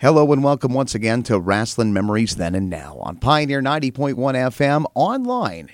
[0.00, 4.86] Hello and welcome once again to Wrestling Memories Then and Now on Pioneer 90.1 FM
[4.94, 5.68] online.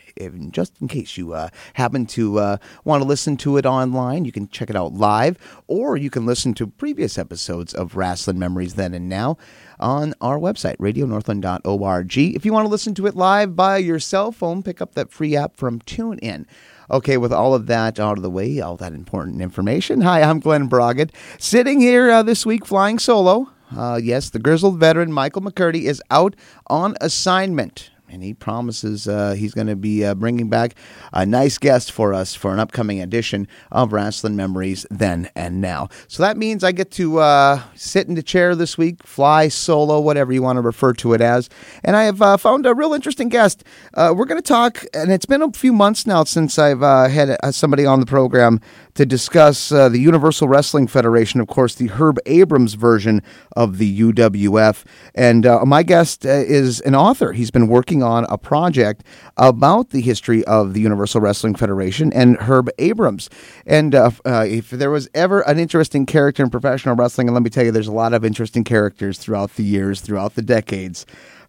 [0.50, 4.32] Just in case you uh, happen to uh, want to listen to it online, you
[4.32, 8.74] can check it out live or you can listen to previous episodes of Wrestling Memories
[8.74, 9.38] Then and Now
[9.78, 12.18] on our website, radionorthland.org.
[12.18, 15.12] If you want to listen to it live by your cell phone, pick up that
[15.12, 16.46] free app from TuneIn.
[16.90, 20.00] Okay, with all of that out of the way, all that important information.
[20.00, 23.52] Hi, I'm Glen Braget, sitting here uh, this week flying solo.
[23.74, 26.36] Uh, yes, the grizzled veteran Michael McCurdy is out
[26.68, 30.74] on assignment and he promises uh, he's going to be uh, bringing back
[31.12, 35.88] a nice guest for us for an upcoming edition of Wrestling Memories Then and Now.
[36.08, 40.00] So that means I get to uh, sit in the chair this week, fly solo,
[40.00, 41.48] whatever you want to refer to it as.
[41.84, 43.64] And I have uh, found a real interesting guest.
[43.94, 47.36] Uh, we're going to talk, and it's been a few months now since I've had
[47.54, 48.60] somebody on the program
[48.96, 53.22] to discuss the Universal Wrestling Federation, of course, the Herb Abrams version
[53.56, 54.84] of the UWF.
[55.14, 57.32] And my guest is an author.
[57.32, 59.04] He's been working working on a project
[59.36, 63.30] about the history of the Universal Wrestling Federation and Herb Abrams.
[63.64, 67.42] And uh, uh, if there was ever an interesting character in professional wrestling, and let
[67.44, 71.06] me tell you, there's a lot of interesting characters throughout the years, throughout the decades.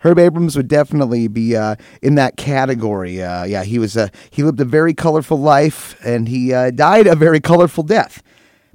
[0.08, 3.22] Herb Abrams would definitely be uh, in that category.
[3.22, 7.08] Uh, yeah, he was uh, he lived a very colorful life, and he uh, died
[7.08, 8.23] a very colorful death.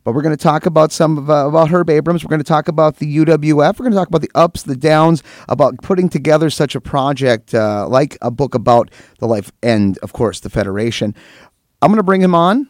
[0.04, 2.22] But we're going to talk about some of, uh, about Herb Abrams.
[2.22, 3.78] We're going to talk about the UWF.
[3.78, 7.54] We're going to talk about the ups, the downs, about putting together such a project
[7.54, 11.14] uh, like a book about the life and, of course, the Federation.
[11.80, 12.68] I'm going to bring him on,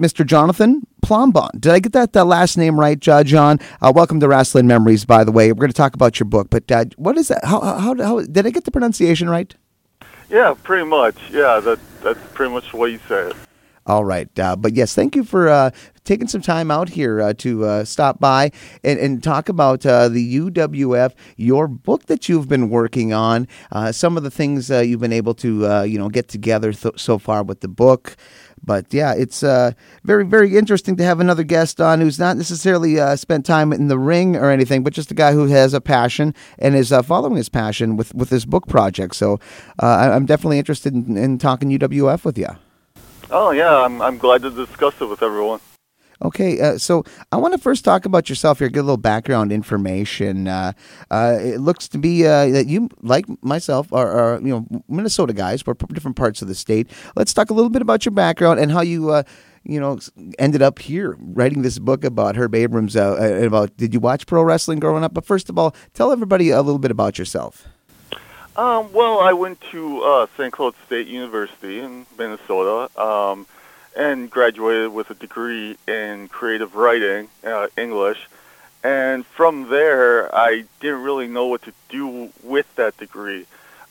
[0.00, 0.24] Mr.
[0.24, 1.60] Jonathan Plombon.
[1.60, 3.58] Did I get that, that last name right, uh, John?
[3.82, 5.52] Uh, welcome to Wrestling Memories, by the way.
[5.52, 7.44] We're going to talk about your book, but uh, what is that?
[7.44, 9.54] How, how, how, did I get the pronunciation right?
[10.30, 11.16] Yeah, pretty much.
[11.30, 13.36] Yeah, that, that's pretty much the way you say it.
[13.86, 14.38] All right.
[14.38, 15.70] Uh, but yes, thank you for uh,
[16.04, 18.52] taking some time out here uh, to uh, stop by
[18.84, 23.90] and, and talk about uh, the UWF, your book that you've been working on, uh,
[23.90, 27.42] some of the things you've been able to you know get together th- so far
[27.42, 28.16] with the book.
[28.62, 29.72] But yeah, it's uh,
[30.04, 33.88] very, very interesting to have another guest on who's not necessarily uh, spent time in
[33.88, 37.02] the ring or anything, but just a guy who has a passion and is uh,
[37.02, 39.14] following his passion with, with this book project.
[39.14, 39.40] So
[39.78, 42.48] I'm definitely interested in, in talking UWF with you.
[43.30, 45.60] Oh yeah, I'm I'm glad to discuss it with everyone.
[46.22, 49.52] Okay, uh, so I want to first talk about yourself here, get a little background
[49.52, 50.48] information.
[50.48, 50.72] Uh,
[51.10, 55.32] uh, it looks to be uh, that you, like myself, are, are, you know Minnesota
[55.32, 56.90] guys, but different parts of the state.
[57.16, 59.22] Let's talk a little bit about your background and how you, uh,
[59.64, 59.98] you know,
[60.38, 62.96] ended up here writing this book about Herb Abrams.
[62.96, 65.14] Uh, about did you watch pro wrestling growing up?
[65.14, 67.66] But first of all, tell everybody a little bit about yourself.
[68.56, 70.52] Um, well, I went to St.
[70.52, 73.46] Cloud State University in Minnesota um,
[74.00, 78.30] and graduated with a degree in creative writing, uh, English.
[78.82, 83.44] And from there, I didn't really know what to do with that degree.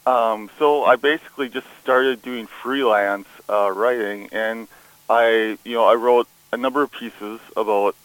[0.07, 4.67] Um, so I basically just started doing freelance uh, writing, and
[5.07, 7.95] I, you know, I wrote a number of pieces about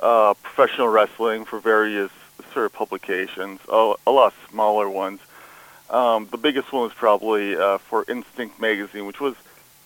[0.00, 2.10] uh, professional wrestling for various
[2.52, 5.20] sort of publications, a, a lot smaller ones.
[5.90, 9.36] Um, the biggest one was probably uh, for Instinct magazine, which was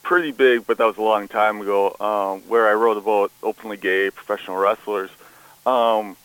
[0.07, 3.77] pretty big, but that was a long time ago, um, where I wrote about openly
[3.77, 5.11] gay professional wrestlers.
[5.67, 6.17] Um,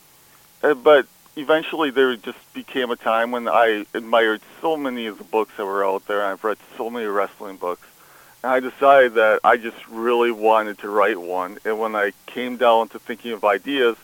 [0.62, 5.54] but eventually, there just became a time when I admired so many of the books
[5.58, 7.88] that were out there, and I've read so many wrestling books.
[8.44, 11.58] And I decided that I just really wanted to write one.
[11.66, 13.98] And when I came down to thinking of ideas,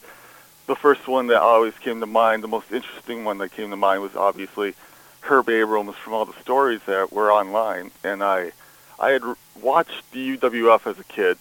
[0.66, 3.78] the first one that always came to mind, the most interesting one that came to
[3.78, 4.74] mind was obviously
[5.22, 8.54] Herb Abrams from all the stories that were online, and I
[9.00, 9.24] I had
[9.62, 11.38] watched the UWF as a kid.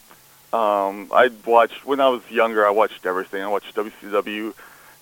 [0.52, 2.66] Um, I'd watched when I was younger.
[2.66, 3.42] I watched everything.
[3.42, 4.54] I watched WCW,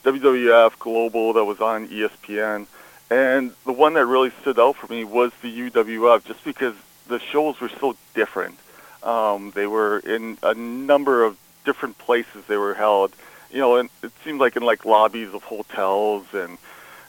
[0.05, 2.67] WWF, Global that was on ESPN,
[3.11, 6.75] and the one that really stood out for me was the UWF, just because
[7.09, 8.59] the shows were so different.
[9.03, 12.45] Um, they were in a number of different places.
[12.47, 13.13] They were held,
[13.51, 16.59] you know, and it seemed like in like lobbies of hotels and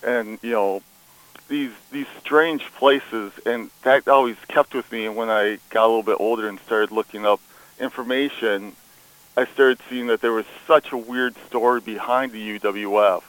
[0.03, 0.81] and you know
[1.47, 5.06] these these strange places, and that always kept with me.
[5.06, 7.39] And when I got a little bit older and started looking up
[7.80, 8.75] information,
[9.38, 13.24] I started seeing that there was such a weird story behind the UWF,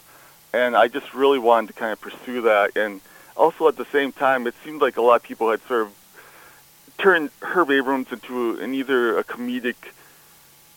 [0.53, 2.77] and I just really wanted to kind of pursue that.
[2.77, 3.01] And
[3.37, 5.93] also at the same time, it seemed like a lot of people had sort of
[6.99, 9.75] turned Herb Abrams into an either a comedic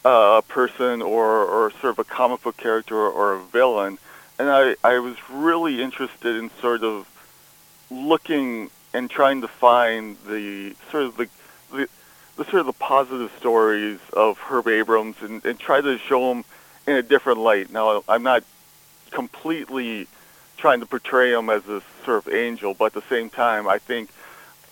[0.03, 3.97] uh, person or, or sort of a comic book character or, or a villain.
[4.37, 7.07] And I, I was really interested in sort of
[7.91, 11.27] looking and trying to find the sort of the,
[11.71, 11.87] the,
[12.37, 16.45] the sort of the positive stories of Herb Abrams and, and try to show them
[16.87, 17.71] in a different light.
[17.71, 18.43] Now, I'm not
[19.11, 20.07] completely
[20.57, 23.77] trying to portray him as this sort of angel, but at the same time, I
[23.77, 24.09] think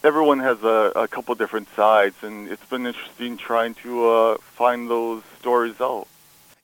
[0.04, 4.90] everyone has a, a couple different sides, and it's been interesting trying to uh, find
[4.90, 6.08] those stories out.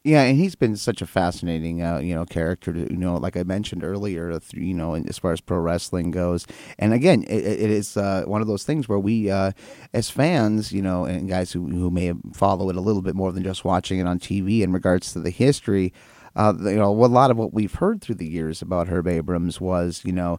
[0.06, 2.74] Yeah, and he's been such a fascinating, uh, you know, character.
[2.74, 6.46] To, you know, like I mentioned earlier, you know, as far as pro wrestling goes.
[6.78, 9.54] And again, it, it is uh, one of those things where we, uh,
[9.94, 13.32] as fans, you know, and guys who who may follow it a little bit more
[13.32, 15.94] than just watching it on TV in regards to the history.
[16.36, 19.62] Uh, you know, a lot of what we've heard through the years about Herb Abrams
[19.62, 20.38] was, you know,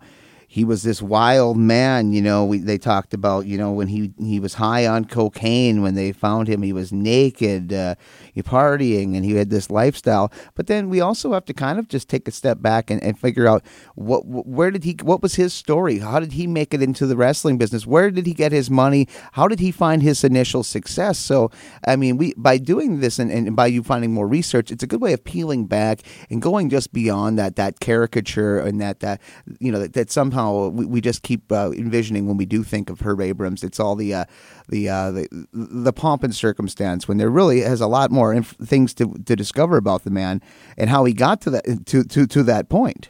[0.54, 2.12] he was this wild man.
[2.12, 5.82] You know, we, they talked about you know when he he was high on cocaine
[5.82, 6.62] when they found him.
[6.62, 7.96] He was naked, uh,
[8.36, 10.30] partying, and he had this lifestyle.
[10.54, 13.18] But then we also have to kind of just take a step back and, and
[13.18, 13.64] figure out
[13.96, 15.98] what where did he what was his story?
[15.98, 17.84] How did he make it into the wrestling business?
[17.84, 19.08] Where did he get his money?
[19.32, 21.18] How did he find his initial success?
[21.18, 21.50] So
[21.84, 24.86] I mean, we by doing this and, and by you finding more research, it's a
[24.86, 29.20] good way of peeling back and going just beyond that that caricature and that that
[29.58, 32.91] you know that, that somehow we, we just keep uh, envisioning when we do think
[32.91, 34.25] of Herb Abrams, it's all the uh,
[34.69, 38.56] the, uh, the the pomp and circumstance when there really has a lot more inf-
[38.58, 40.41] things to to discover about the man
[40.76, 43.08] and how he got to that to to to that point.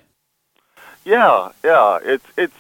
[1.05, 2.57] Yeah, yeah, it's it's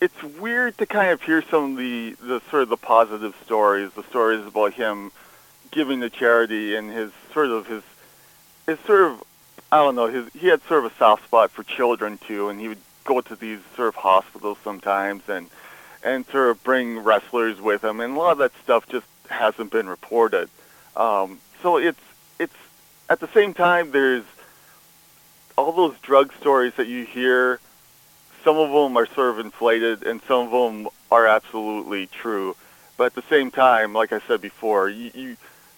[0.00, 3.92] it's weird to kind of hear some of the the sort of the positive stories,
[3.92, 5.12] the stories about him
[5.70, 7.82] giving to charity and his sort of his
[8.66, 9.22] his sort of
[9.70, 12.60] I don't know his he had sort of a soft spot for children too, and
[12.60, 15.48] he would go to these sort of hospitals sometimes and
[16.02, 19.70] and sort of bring wrestlers with them, and a lot of that stuff just hasn't
[19.70, 20.48] been reported.
[20.96, 22.00] Um, so it's
[22.38, 22.56] it's
[23.08, 24.24] at the same time there's
[25.56, 27.60] all those drug stories that you hear.
[28.44, 32.56] Some of them are sort of inflated, and some of them are absolutely true.
[32.96, 35.36] But at the same time, like I said before, you, you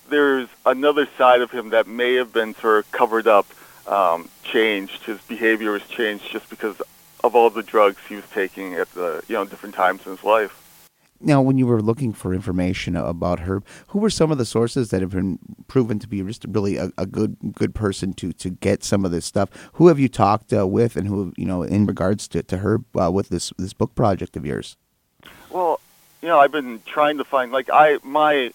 [0.08, 3.46] there's another side of him that may have been sort of covered up,
[3.86, 5.02] um, changed.
[5.04, 6.80] His behavior has changed just because
[7.24, 10.24] of all the drugs he was taking at the you know different times in his
[10.24, 10.58] life.
[11.24, 14.90] Now, when you were looking for information about Herb, who were some of the sources
[14.90, 15.38] that have been
[15.68, 19.12] proven to be just really a, a good good person to to get some of
[19.12, 19.48] this stuff?
[19.74, 22.84] Who have you talked uh, with, and who you know in regards to to Herb
[23.00, 24.76] uh, with this this book project of yours?
[25.50, 25.78] Well,
[26.22, 28.52] you know, I've been trying to find like I my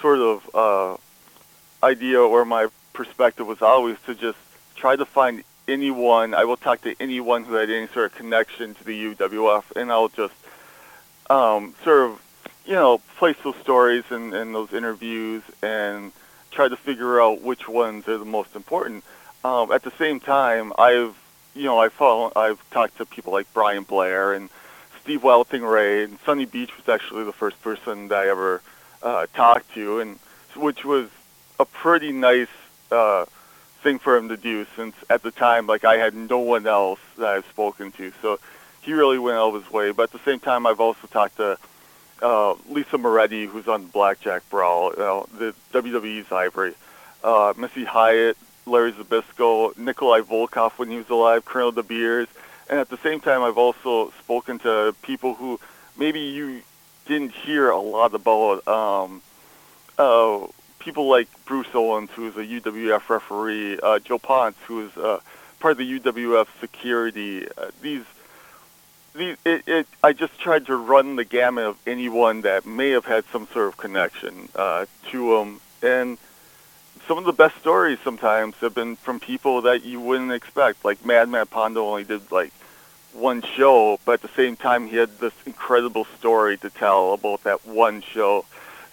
[0.00, 4.38] sort of uh, idea or my perspective was always to just
[4.74, 6.34] try to find anyone.
[6.34, 9.90] I will talk to anyone who had any sort of connection to the UWF, and
[9.90, 10.34] I'll just
[11.30, 12.22] um, sort of,
[12.66, 16.12] you know, place those stories and, and those interviews and
[16.50, 19.04] try to figure out which ones are the most important.
[19.44, 21.16] Um, at the same time, I've,
[21.54, 24.50] you know, I've follow, I've talked to people like Brian Blair and
[25.02, 28.60] Steve Ray, and Sunny Beach was actually the first person that I ever
[29.02, 30.18] uh, talked to, and
[30.54, 31.08] which was
[31.58, 32.48] a pretty nice.
[32.90, 33.24] Uh,
[33.82, 37.00] thing for him to do since at the time like I had no one else
[37.18, 38.12] that I've spoken to.
[38.22, 38.38] So
[38.82, 39.90] he really went out of his way.
[39.90, 41.58] But at the same time, I've also talked to
[42.22, 46.74] uh, Lisa Moretti, who's on Blackjack Brawl, you know, the WWE's Ivory,
[47.24, 48.36] uh, Missy Hyatt,
[48.66, 52.28] Larry Zbyszko, Nikolai Volkov when he was alive, Colonel De Beers.
[52.68, 55.58] And at the same time, I've also spoken to people who
[55.98, 56.62] maybe you
[57.06, 58.66] didn't hear a lot about.
[58.68, 59.22] Um,
[59.98, 60.46] uh,
[60.80, 65.20] people like Bruce Owens, who's a UWF referee, uh, Joe Ponce, who is uh,
[65.60, 67.46] part of the UWF security.
[67.56, 68.04] Uh, these,
[69.14, 73.04] these, it, it, I just tried to run the gamut of anyone that may have
[73.04, 76.18] had some sort of connection uh, to them, and
[77.06, 80.84] some of the best stories sometimes have been from people that you wouldn't expect.
[80.84, 82.52] Like Madman Pondo only did like
[83.12, 87.44] one show, but at the same time he had this incredible story to tell about
[87.44, 88.44] that one show.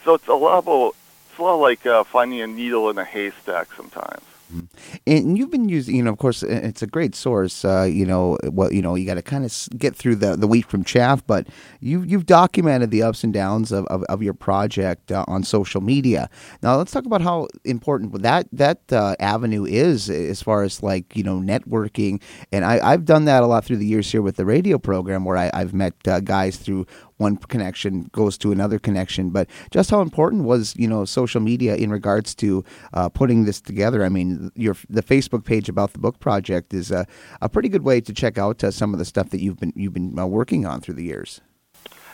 [0.03, 0.95] So it's a lot about
[1.37, 4.23] it's a lot like uh, finding a needle in a haystack sometimes.
[4.51, 4.95] Mm-hmm.
[5.05, 7.63] And you've been using, you know, of course, it's a great source.
[7.63, 10.47] Uh, you know, well, you know, you got to kind of get through the, the
[10.47, 11.47] wheat from chaff, but
[11.79, 15.81] you you've documented the ups and downs of, of, of your project uh, on social
[15.81, 16.29] media.
[16.63, 21.15] Now, let's talk about how important that that uh, avenue is as far as like
[21.15, 22.21] you know networking.
[22.51, 25.25] And I, I've done that a lot through the years here with the radio program,
[25.25, 26.87] where I, I've met uh, guys through
[27.17, 29.29] one connection goes to another connection.
[29.29, 33.61] But just how important was you know social media in regards to uh, putting this
[33.61, 34.03] together?
[34.03, 37.05] I mean, your the Facebook page about the book project is a,
[37.41, 39.73] a pretty good way to check out uh, some of the stuff that you've been
[39.75, 41.41] you've been uh, working on through the years.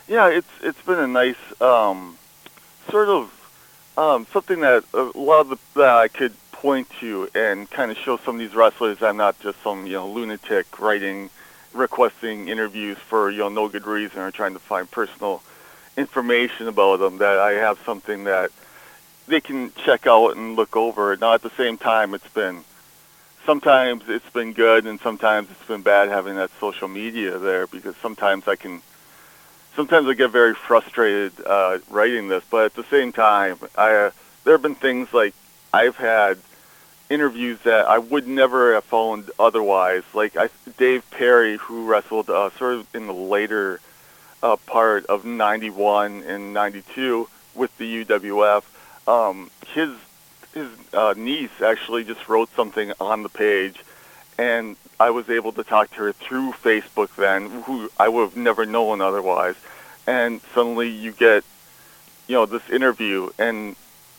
[0.08, 2.18] Yeah, it's it's been a nice um,
[2.90, 3.30] sort of
[3.96, 7.98] um, something that a lot of the, that I could point to and kind of
[7.98, 11.28] show some of these wrestlers I'm not just some you know lunatic writing
[11.74, 15.42] requesting interviews for you know no good reason or trying to find personal
[15.96, 18.50] information about them that I have something that
[19.26, 21.16] they can check out and look over.
[21.16, 22.64] Now at the same time, it's been
[23.44, 27.96] sometimes it's been good and sometimes it's been bad having that social media there because
[27.96, 28.82] sometimes I can
[29.76, 34.10] sometimes I get very frustrated uh, writing this, but at the same time, I uh,
[34.44, 35.34] there have been things like
[35.72, 36.38] I've had
[37.10, 40.02] interviews that I would never have found otherwise.
[40.12, 43.80] Like I, Dave Perry, who wrestled uh, sort of in the later
[44.42, 48.62] uh, part of '91 and '92 with the UWF.
[49.06, 49.90] Um, his
[50.54, 53.82] his uh, niece actually just wrote something on the page,
[54.38, 58.36] and I was able to talk to her through Facebook then, who I would have
[58.36, 59.56] never known otherwise.
[60.06, 61.44] And suddenly you get,
[62.28, 63.74] you know, this interview, and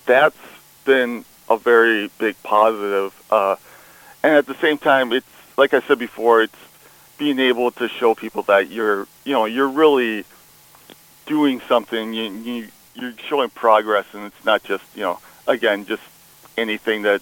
[0.06, 0.38] that's
[0.84, 3.14] been a very big positive.
[3.30, 3.56] Uh,
[4.24, 6.56] and at the same time, it's like I said before, it's
[7.18, 10.26] being able to show people that you're, you know, you're really
[11.26, 12.14] doing something.
[12.14, 16.04] You, you you're showing progress, and it's not just, you know, again, just
[16.58, 17.22] anything that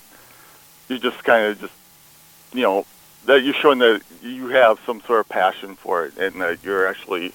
[0.88, 1.74] you're just kind of just,
[2.54, 2.86] you know,
[3.26, 6.88] that you're showing that you have some sort of passion for it and that you're
[6.88, 7.34] actually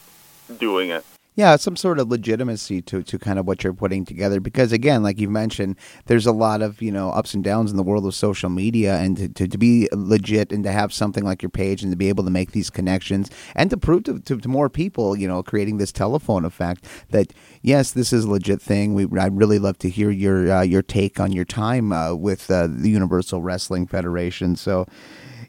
[0.59, 1.04] doing it
[1.38, 4.40] yeah, some sort of legitimacy to, to kind of what you're putting together.
[4.40, 5.76] Because again, like you mentioned,
[6.07, 8.97] there's a lot of you know ups and downs in the world of social media,
[8.97, 11.97] and to, to, to be legit and to have something like your page and to
[11.97, 15.28] be able to make these connections and to prove to, to, to more people, you
[15.28, 18.95] know, creating this telephone effect that yes, this is a legit thing.
[18.95, 22.50] We I'd really love to hear your uh, your take on your time uh, with
[22.50, 24.57] uh, the Universal Wrestling Federation.
[24.57, 24.88] So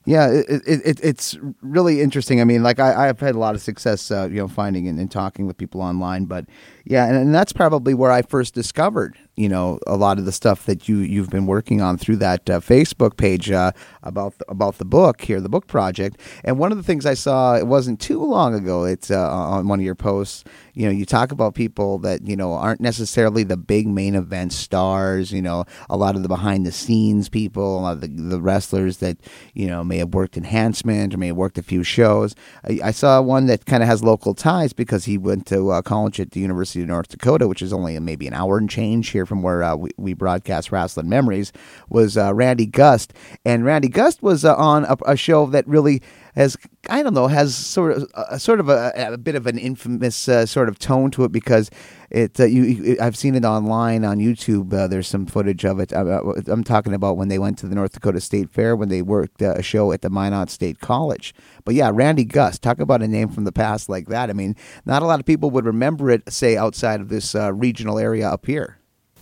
[0.09, 2.41] yeah, it, it, it's really interesting.
[2.41, 4.99] I mean, like I, have had a lot of success, uh, you know, finding and,
[4.99, 6.25] and, talking with people online.
[6.25, 6.45] But
[6.89, 10.31] yeah, and, and, that's probably where I first discovered, you know, a lot of the
[10.31, 14.45] stuff that you you've been working on through that uh, Facebook page uh, about the,
[14.49, 16.19] about the book here, the book project.
[16.43, 18.85] And one of the things I saw, it wasn't too long ago.
[18.85, 20.43] It's uh, on one of your posts.
[20.73, 24.51] You know, you talk about people that you know aren't necessarily the big main event
[24.51, 25.31] stars.
[25.31, 28.41] You know, a lot of the behind the scenes people, a lot of the, the
[28.41, 29.19] wrestlers that
[29.53, 32.33] you know may have worked enhancement or may have worked a few shows.
[32.63, 35.81] I, I saw one that kind of has local ties because he went to uh,
[35.83, 38.69] college at the University University of North Dakota, which is only maybe an hour and
[38.69, 41.51] change here from where uh, we, we, broadcast Wrestling Memories,
[41.89, 43.13] was uh, Randy Gust.
[43.45, 46.01] And Randy Gust was uh, on a, a, show that really
[46.39, 46.55] has,
[46.89, 50.29] I don't know, has sort of a, sort of a, a bit of an infamous
[50.29, 51.69] uh, sort of tone to it because
[52.09, 54.73] it uh, you, I've seen it online on YouTube.
[54.73, 55.91] Uh, there's some footage of it.
[55.91, 59.41] I'm talking about when they went to the North Dakota State Fair when they worked
[59.41, 61.35] uh, a show at the Minot State College.
[61.65, 64.29] But yeah, Randy Gus, Talk about a name from the past like that.
[64.29, 64.55] I mean,
[64.85, 68.29] not a lot of people would remember it, say outside of this uh, regional area
[68.29, 68.77] up here.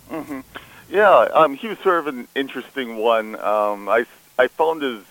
[0.08, 0.40] Mm-hmm.
[0.88, 3.34] Yeah, um, he was sort of an interesting one.
[3.40, 4.06] Um, I
[4.38, 5.02] I found his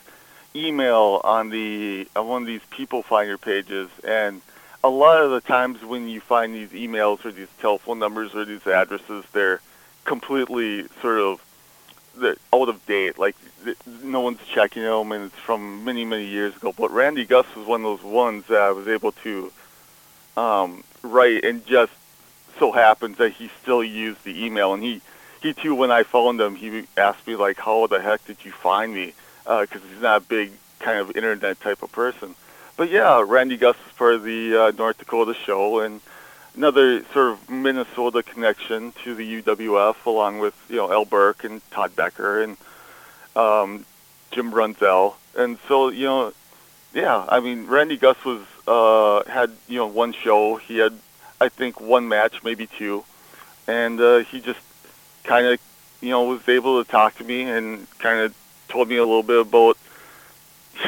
[0.57, 4.41] email on the on one of these people finder pages and
[4.83, 8.45] a lot of the times when you find these emails or these telephone numbers or
[8.45, 9.59] these addresses, they're
[10.05, 11.43] completely sort of
[12.15, 13.19] they're out of date.
[13.19, 13.35] Like
[14.01, 16.73] no one's checking them, and it's from many many years ago.
[16.75, 19.51] But Randy Gus was one of those ones that I was able to
[20.35, 21.91] um, write, and just
[22.59, 24.73] so happens that he still used the email.
[24.73, 25.01] And he
[25.41, 28.51] he too, when I found him, he asked me like, "How the heck did you
[28.51, 29.13] find me?"
[29.47, 32.35] Because uh, he's not a big kind of internet type of person.
[32.75, 36.01] But yeah, Randy Gus is part of the uh, North Dakota show, and
[36.55, 41.61] another sort of Minnesota connection to the UWF, along with you know El Burke and
[41.71, 42.57] Todd Becker and
[43.35, 43.85] um,
[44.31, 46.33] Jim Brunzell, and so you know,
[46.93, 50.93] yeah, I mean Randy Gus was uh, had you know one show, he had
[51.39, 53.05] I think one match, maybe two,
[53.67, 54.59] and uh, he just
[55.23, 55.59] kind of
[56.01, 58.35] you know was able to talk to me and kind of
[58.67, 59.77] told me a little bit about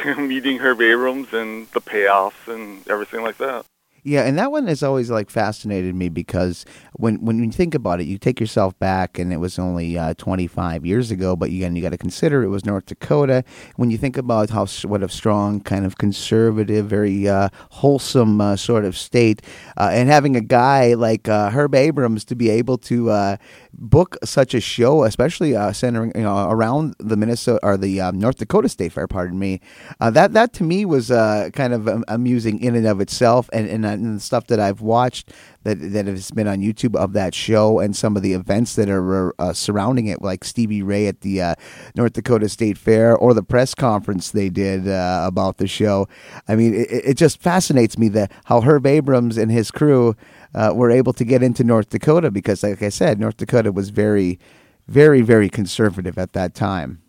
[0.17, 3.65] meeting Herb Abrams and the payoffs and everything like that.
[4.03, 7.99] Yeah, and that one has always like fascinated me because when when you think about
[7.99, 11.35] it, you take yourself back, and it was only uh, 25 years ago.
[11.35, 13.43] But again, you got to consider it was North Dakota.
[13.75, 18.55] When you think about how what a strong kind of conservative, very uh, wholesome uh,
[18.55, 19.41] sort of state,
[19.77, 23.37] uh, and having a guy like uh, Herb Abrams to be able to uh,
[23.73, 28.69] book such a show, especially centering you know, around the Minnesota or the North Dakota
[28.69, 29.59] State Fair, pardon me,
[29.99, 33.85] that that to me was kind of um, amusing in and of itself, and and
[33.99, 35.31] and the stuff that I've watched
[35.63, 38.89] that that has been on YouTube of that show and some of the events that
[38.89, 41.55] are uh, surrounding it, like Stevie Ray at the uh,
[41.95, 46.07] North Dakota State Fair or the press conference they did uh, about the show.
[46.47, 50.15] I mean, it, it, just fascinates me that how Herb Abrams and his crew
[50.55, 53.89] uh, were able to get into North Dakota because, like I said, North Dakota was
[53.89, 54.39] very,
[54.87, 57.01] very, very conservative at that time.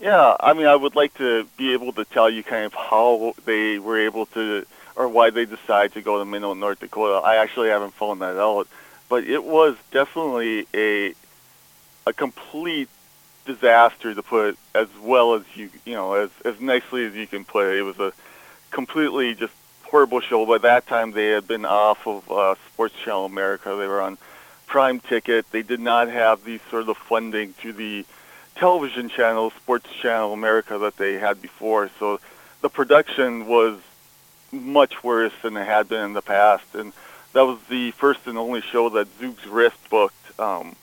[0.00, 3.34] Yeah, I mean, I would like to be able to tell you kind of how
[3.46, 7.26] they were able to or why they decide to go to Minot, North Dakota.
[7.26, 8.68] I actually haven't found that out,
[9.08, 11.14] but it was definitely a
[12.06, 12.88] a complete
[13.46, 17.44] disaster to put as well as you you know as as nicely as you can
[17.44, 17.78] put it.
[17.78, 18.12] It was a
[18.70, 20.44] completely just horrible show.
[20.46, 23.76] By that time, they had been off of uh, Sports Channel America.
[23.76, 24.18] They were on
[24.66, 25.50] Prime Ticket.
[25.50, 28.04] They did not have the sort of funding to the
[28.56, 31.90] television channel, Sports Channel America, that they had before.
[31.98, 32.20] So
[32.60, 33.78] the production was
[34.54, 36.74] much worse than it had been in the past.
[36.74, 36.92] And
[37.32, 40.40] that was the first and only show that Zoogz Rift booked.
[40.40, 40.76] Um,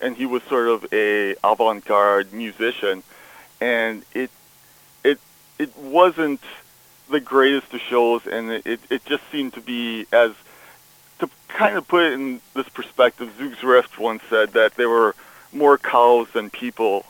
[0.00, 3.02] and he was sort of a avant-garde musician,
[3.60, 4.30] and it
[5.02, 5.18] it
[5.58, 6.40] it wasn't
[7.10, 10.32] the greatest of shows, and it it just seemed to be as
[11.20, 13.32] to kind of put it in this perspective.
[13.38, 15.14] Zoogz Rift once said that there were
[15.52, 17.06] more cows than people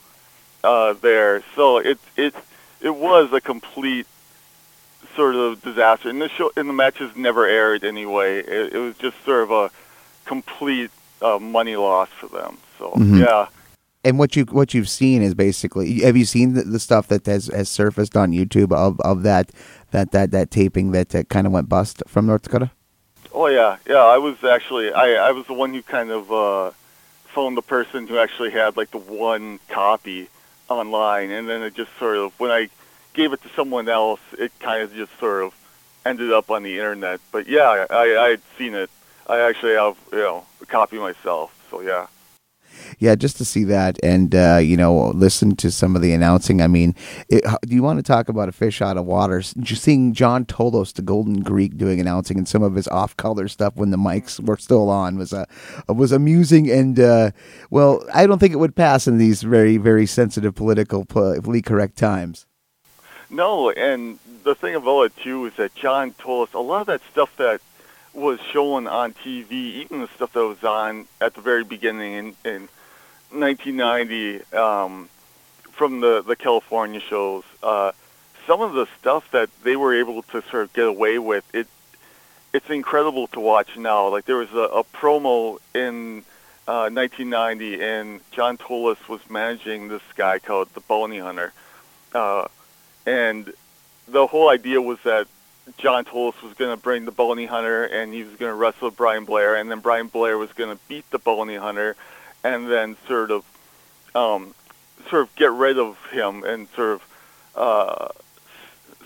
[0.63, 2.35] uh, there, so it it
[2.81, 4.07] it was a complete
[5.17, 6.09] sort of disaster.
[6.09, 8.39] And the show and the matches never aired anyway.
[8.41, 9.71] It, it was just sort of a
[10.25, 10.91] complete
[11.23, 12.59] uh, money loss for them.
[12.79, 13.21] So Mhm.
[13.21, 13.47] yeah.
[14.07, 17.25] And what you what you've seen is basically have you seen the, the stuff that
[17.27, 19.51] has, has surfaced on YouTube of, of that
[19.93, 22.71] that that that taping that uh, kind of went bust from North Dakota?
[23.33, 24.05] Oh yeah, yeah.
[24.05, 26.71] I was actually I I was the one who kind of uh,
[27.25, 30.29] phoned the person who actually had like the one copy
[30.69, 32.69] online, and then it just sort of when I
[33.15, 35.55] gave it to someone else, it kind of just sort of
[36.05, 37.21] ended up on the internet.
[37.33, 38.91] But yeah, I I had seen it.
[39.27, 41.55] I actually have you know a copy myself.
[41.71, 42.09] So yeah.
[42.99, 46.61] Yeah, just to see that and uh, you know listen to some of the announcing.
[46.61, 46.95] I mean,
[47.29, 49.41] it, do you want to talk about a fish out of water?
[49.41, 53.77] Just seeing John Tolos, the Golden Greek, doing announcing and some of his off-color stuff
[53.77, 55.45] when the mics were still on was uh,
[55.89, 57.31] was amusing and uh,
[57.71, 61.97] well, I don't think it would pass in these very very sensitive political politically correct
[61.97, 62.47] times.
[63.35, 67.01] No, and the thing about it too is that John Tolos a lot of that
[67.11, 67.61] stuff that
[68.13, 72.27] was shown on TV, even the stuff that was on at the very beginning in,
[72.45, 72.69] in
[73.37, 75.09] 1990 um,
[75.73, 77.91] from the, the California shows, uh,
[78.47, 81.67] some of the stuff that they were able to sort of get away with, it
[82.53, 84.07] it's incredible to watch now.
[84.11, 86.21] Like there was a, a promo in
[86.69, 91.53] uh, 1990, and John Tolos was managing this guy called the Bounty Hunter.
[92.15, 92.47] Uh,
[93.07, 93.53] and
[94.09, 95.27] the whole idea was that
[95.79, 98.91] John Tolos was going to bring the bounty hunter, and he was going to wrestle
[98.91, 101.97] Brian Blair, and then Brian Blair was going to beat the bounty hunter,
[102.43, 103.45] and then sort of,
[104.15, 104.55] um,
[105.09, 107.03] sort of get rid of him and sort of,
[107.57, 108.09] uh,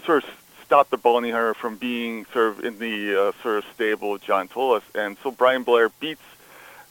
[0.05, 0.31] sort of
[0.65, 4.23] stop the bounty hunter from being sort of in the uh, sort of stable of
[4.23, 6.23] John Tolos, and so Brian Blair beats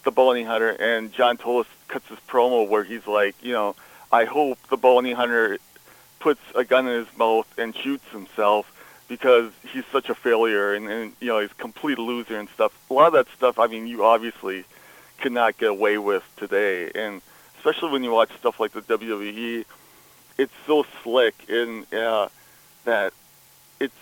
[0.03, 3.75] the bounty hunter, and John Tolos cuts his promo where he's like, you know,
[4.11, 5.57] I hope the bounty hunter
[6.19, 8.73] puts a gun in his mouth and shoots himself
[9.07, 12.73] because he's such a failure and, and you know he's a complete loser and stuff.
[12.89, 14.65] A lot of that stuff, I mean, you obviously
[15.19, 17.21] cannot get away with today, and
[17.57, 19.65] especially when you watch stuff like the WWE,
[20.37, 22.29] it's so slick in uh,
[22.85, 23.13] that
[23.79, 23.95] it's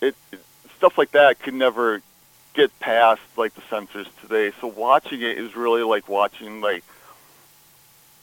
[0.00, 0.40] it, it
[0.76, 2.00] stuff like that could never
[2.54, 4.52] get past like the censors today.
[4.60, 6.84] So watching it is really like watching like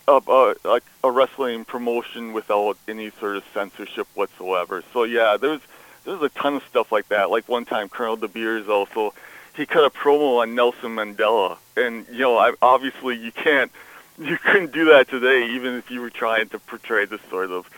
[0.07, 4.83] a, a like a wrestling promotion without any sort of censorship whatsoever.
[4.93, 5.61] So yeah, there's
[6.05, 7.29] there's a ton of stuff like that.
[7.29, 9.13] Like one time, Colonel De Beers also
[9.55, 13.71] he cut a promo on Nelson Mandela, and you know, I, obviously you can't
[14.19, 17.69] you couldn't do that today, even if you were trying to portray this sort of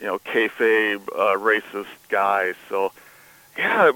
[0.00, 2.54] you know kayfabe uh, racist guy.
[2.68, 2.92] So
[3.58, 3.92] yeah.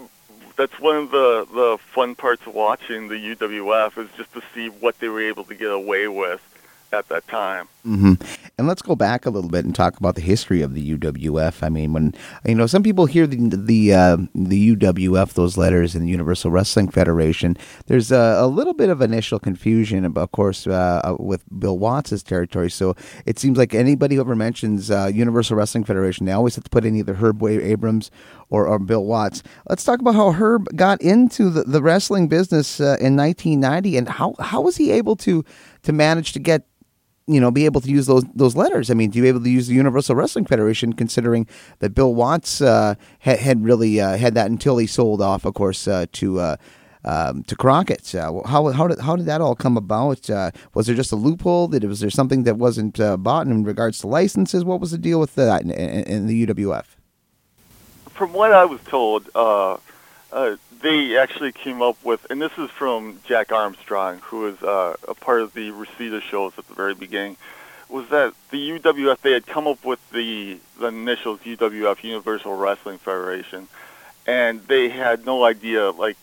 [0.57, 4.67] That's one of the, the fun parts of watching the UWF is just to see
[4.69, 6.43] what they were able to get away with
[6.92, 7.68] at that time.
[7.85, 8.14] hmm
[8.59, 11.62] And let's go back a little bit and talk about the history of the UWF.
[11.62, 15.94] I mean, when you know some people hear the the uh, the UWF, those letters
[15.94, 20.66] in the Universal Wrestling Federation, there's a, a little bit of initial confusion, of course,
[20.66, 22.70] uh, with Bill Watts' territory.
[22.70, 22.94] So
[23.27, 26.70] it seems like anybody who ever mentions uh, Universal Wrestling Federation, they always have to
[26.70, 28.11] put in either Herb Abrams
[28.51, 29.42] or, or Bill Watts.
[29.68, 34.09] Let's talk about how Herb got into the, the wrestling business uh, in 1990 and
[34.09, 35.44] how how was he able to
[35.83, 36.66] to manage to get
[37.29, 38.91] you know, be able to use those those letters.
[38.91, 41.47] I mean, to be able to use the Universal Wrestling Federation, considering
[41.81, 45.55] that Bill Watts uh, had, had really uh, had that until he sold off, of
[45.55, 46.41] course, uh, to.
[46.41, 46.57] Uh,
[47.05, 50.29] um, to Crockett, how how did how did that all come about?
[50.29, 51.69] Uh, was there just a loophole?
[51.69, 54.64] Did was there something that wasn't uh, bought in regards to licenses?
[54.64, 56.85] What was the deal with that in, in, in the UWF?
[58.11, 59.31] From what I was told,
[60.81, 65.14] they actually came up with, and this is from Jack Armstrong, who was uh, a
[65.14, 67.37] part of the Reseda shows at the very beginning,
[67.88, 72.99] was that the UWF they had come up with the the initials UWF Universal Wrestling
[72.99, 73.67] Federation,
[74.27, 76.17] and they had no idea like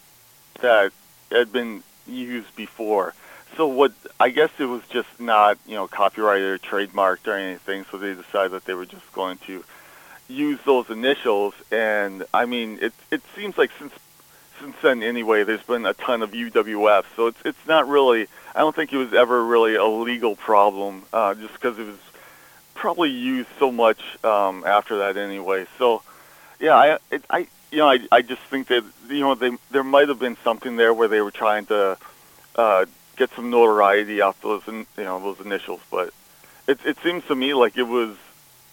[0.62, 0.92] that
[1.32, 3.14] had been used before.
[3.58, 3.94] So what?
[4.20, 7.86] I guess it was just not you know copyrighted or trademarked or anything.
[7.92, 9.64] So they decided that they were just going to
[10.28, 11.54] use those initials.
[11.72, 13.94] And I mean, it it seems like since
[14.60, 17.06] since then anyway, there's been a ton of UWF.
[17.16, 18.28] So it's it's not really.
[18.54, 22.00] I don't think it was ever really a legal problem, uh, just because it was
[22.74, 25.66] probably used so much um, after that anyway.
[25.78, 26.02] So
[26.60, 29.84] yeah, I it, I you know I I just think that you know they there
[29.84, 31.98] might have been something there where they were trying to
[32.56, 32.86] uh,
[33.18, 36.14] get some notoriety off those you know those initials, but
[36.68, 38.16] it it seems to me like it was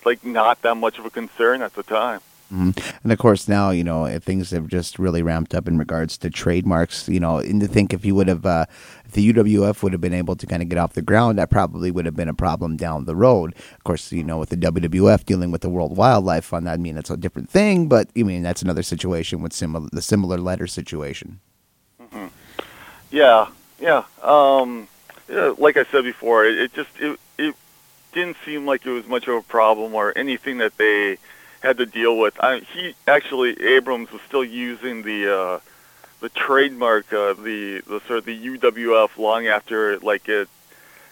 [0.04, 2.20] like not that much of a concern at the time.
[2.52, 2.96] Mm-hmm.
[3.02, 6.28] And of course, now you know things have just really ramped up in regards to
[6.28, 7.08] trademarks.
[7.08, 8.66] You know, and to think if you would have, uh,
[9.06, 11.50] if the UWF would have been able to kind of get off the ground, that
[11.50, 13.54] probably would have been a problem down the road.
[13.54, 16.98] Of course, you know, with the WWF dealing with the World Wildlife Fund, I mean,
[16.98, 17.88] it's a different thing.
[17.88, 21.40] But I mean, that's another situation with similar the similar letter situation.
[22.00, 22.26] Mm-hmm.
[23.10, 23.48] Yeah,
[23.80, 24.04] yeah.
[24.22, 24.88] Um,
[25.26, 25.54] yeah.
[25.56, 27.54] Like I said before, it, it just it it
[28.12, 31.16] didn't seem like it was much of a problem or anything that they
[31.62, 32.34] had to deal with.
[32.40, 35.60] I, he actually Abrams was still using the uh,
[36.20, 40.48] the trademark, uh, the the sort of the UWF long after like it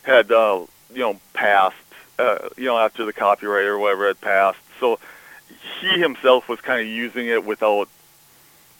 [0.02, 1.76] had uh, you know passed,
[2.18, 4.58] uh, you know after the copyright or whatever had passed.
[4.80, 4.98] So
[5.80, 7.88] he himself was kind of using it without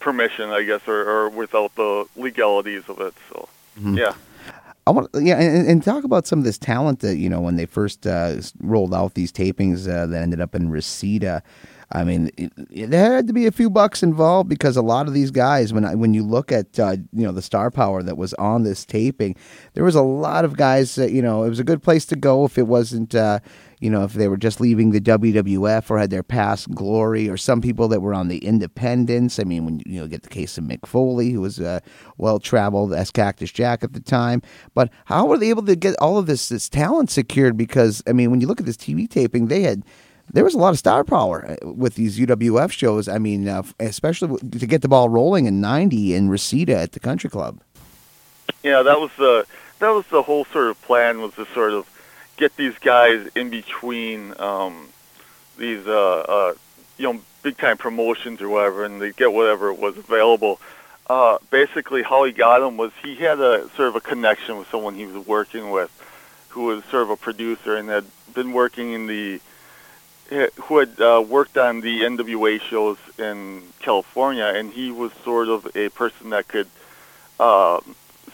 [0.01, 3.15] permission, I guess, or, or without the legalities of it.
[3.29, 3.97] So mm-hmm.
[3.97, 4.15] yeah.
[4.91, 7.55] I want, yeah, and, and, talk about some of this talent that you know when
[7.55, 11.45] they first uh, rolled out these tapings uh, that ended up in Reseda.
[11.93, 15.07] I mean, it, it, there had to be a few bucks involved because a lot
[15.07, 18.03] of these guys, when I, when you look at uh, you know the star power
[18.03, 19.37] that was on this taping,
[19.75, 22.17] there was a lot of guys that you know it was a good place to
[22.17, 23.39] go if it wasn't uh,
[23.81, 27.37] you know if they were just leaving the WWF or had their past glory, or
[27.37, 29.39] some people that were on the Independents.
[29.39, 31.61] I mean, when you know get the case of Mick Foley, who was
[32.17, 34.43] well traveled as Cactus Jack at the time,
[34.75, 37.57] but how were they able to get all of this this talent secured?
[37.57, 39.83] Because I mean, when you look at this TV taping, they had
[40.33, 43.09] there was a lot of star power uh, with these UWF shows.
[43.09, 47.01] I mean, uh, especially to get the ball rolling in '90 in Reseda at the
[47.01, 47.61] Country Club.
[48.63, 49.47] Yeah, that was the
[49.81, 51.87] that was the whole sort of plan was to sort of
[52.41, 54.89] get these guys in between um,
[55.59, 56.55] these uh, uh,
[56.97, 60.59] you know big time promotions or whatever, and they get whatever was available.
[61.07, 64.69] Uh, basically, how he got them was he had a sort of a connection with
[64.69, 65.91] someone he was working with,
[66.49, 69.41] who was sort of a producer and had been working in the
[70.63, 75.69] who had uh, worked on the NWA shows in California, and he was sort of
[75.75, 76.69] a person that could
[77.41, 77.81] uh,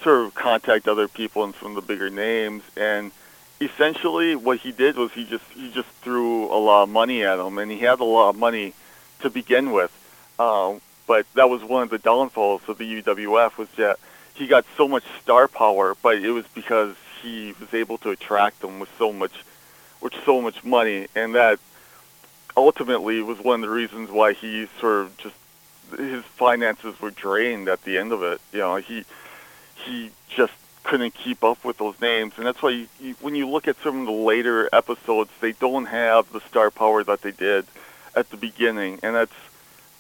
[0.03, 2.63] sort of contact other people and some of the bigger names.
[2.77, 3.13] And
[3.61, 7.39] essentially, what he did was he just he just threw a lot of money at
[7.39, 8.75] him, and he had a lot of money
[9.21, 9.93] to begin with.
[10.39, 13.99] Um, but that was one of the downfalls of the UWF was that
[14.35, 18.61] he got so much star power, but it was because he was able to attract
[18.61, 19.45] them with so much,
[20.01, 21.59] with so much money, and that
[22.57, 25.35] ultimately was one of the reasons why he sort of just
[25.97, 28.41] his finances were drained at the end of it.
[28.53, 29.05] You know, he
[29.77, 30.53] he just
[30.87, 33.77] couldn't keep up with those names, and that's why you, you, when you look at
[33.83, 37.67] some of the later episodes, they don't have the star power that they did
[38.15, 39.35] at the beginning, and that's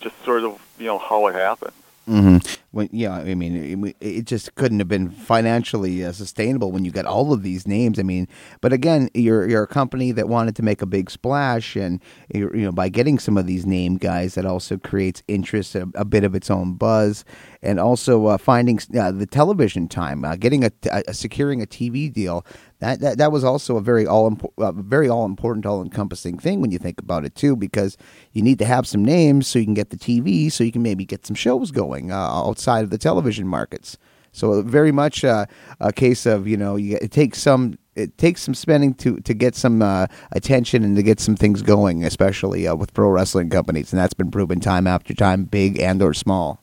[0.00, 1.72] just sort of you know how it happened.
[2.08, 2.36] Mm-hmm.
[2.76, 6.90] When, yeah, I mean, it, it, just couldn't have been financially uh, sustainable when you
[6.90, 7.98] got all of these names.
[7.98, 8.28] I mean,
[8.60, 12.02] but again, you're you're a company that wanted to make a big splash, and
[12.34, 16.04] you know, by getting some of these name guys, that also creates interest, a, a
[16.04, 17.24] bit of its own buzz,
[17.62, 22.12] and also uh, finding uh, the television time, uh, getting a, a, securing a TV
[22.12, 22.44] deal
[22.80, 26.60] that, that that was also a very all uh, very all important, all encompassing thing
[26.60, 27.96] when you think about it too, because
[28.32, 30.82] you need to have some names so you can get the TV, so you can
[30.82, 33.98] maybe get some shows going uh, outside of the television markets.
[34.32, 35.46] So very much uh,
[35.80, 39.34] a case of you know you, it takes some it takes some spending to to
[39.34, 43.48] get some uh, attention and to get some things going, especially uh, with pro wrestling
[43.48, 46.60] companies, and that's been proven time after time, big and or small.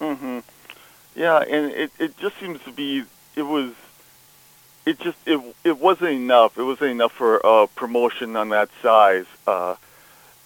[0.00, 0.38] Mm-hmm.
[1.14, 3.72] Yeah, and it it just seems to be it was
[4.86, 6.56] it just it it wasn't enough.
[6.56, 9.74] It wasn't enough for a promotion on that size uh,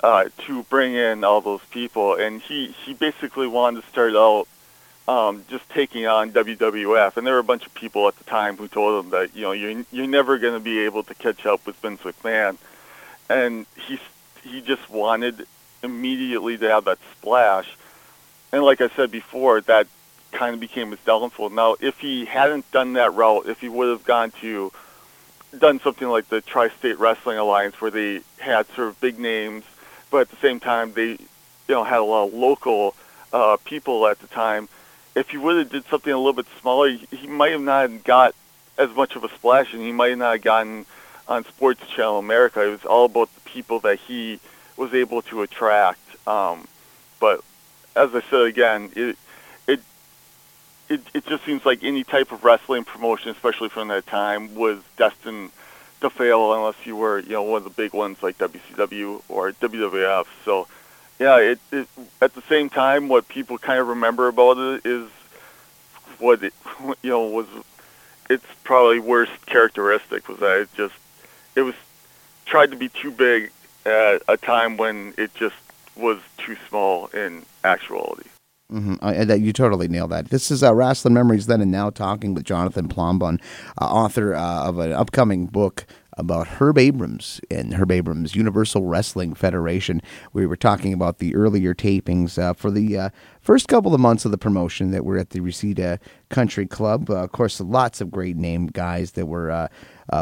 [0.02, 2.14] uh, to bring in all those people.
[2.14, 4.48] And he he basically wanted to start out
[5.08, 7.16] um, just taking on WWF.
[7.16, 9.42] And there were a bunch of people at the time who told him that you
[9.42, 12.56] know you're you're never going to be able to catch up with Vince McMahon.
[13.28, 13.98] And he
[14.42, 15.46] he just wanted
[15.82, 17.76] immediately to have that splash.
[18.52, 19.86] And like I said before, that
[20.32, 21.50] kind of became his downfall.
[21.50, 24.72] Now, if he hadn't done that route, if he would have gone to
[25.58, 29.64] done something like the Tri-State Wrestling Alliance, where they had sort of big names,
[30.10, 31.18] but at the same time they, you
[31.68, 32.94] know, had a lot of local
[33.32, 34.68] uh, people at the time.
[35.14, 38.34] If he would have did something a little bit smaller, he might have not got
[38.78, 40.86] as much of a splash, and he might not have gotten
[41.28, 42.64] on Sports Channel America.
[42.66, 44.40] It was all about the people that he
[44.76, 46.00] was able to attract.
[46.26, 46.66] Um,
[47.20, 47.42] but
[47.94, 49.16] as I said again, it
[49.66, 49.80] it
[50.88, 54.78] it it just seems like any type of wrestling promotion, especially from that time, was
[54.96, 55.50] destined
[56.00, 59.52] to fail unless you were you know one of the big ones like WCW or
[59.52, 60.26] WWF.
[60.44, 60.66] So
[61.20, 61.86] yeah, it, it
[62.22, 65.08] at the same time, what people kind of remember about it is
[66.18, 66.54] what it
[67.02, 67.46] you know was
[68.30, 70.94] its probably worst characteristic was that it just
[71.54, 71.74] it was
[72.46, 73.52] tried to be too big
[73.84, 75.56] at a time when it just
[75.94, 78.28] was too small in actuality.
[78.72, 78.94] Mm-hmm.
[79.02, 80.30] Uh, that you totally nailed that.
[80.30, 83.40] This is uh, Wrestling Memories Then and Now, talking with Jonathan Plombon,
[83.80, 85.86] uh, author uh, of an upcoming book
[86.20, 90.00] about Herb Abrams and Herb Abrams Universal Wrestling Federation.
[90.32, 94.24] We were talking about the earlier tapings uh, for the uh, first couple of months
[94.24, 97.10] of the promotion that were at the Reseda Country Club.
[97.10, 99.68] of course, lots of great name guys that were.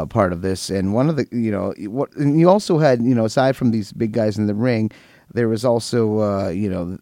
[0.09, 3.25] part of this, and one of the, you know, what you also had, you know,
[3.25, 4.91] aside from these big guys in the ring,
[5.33, 6.97] there was also, you know,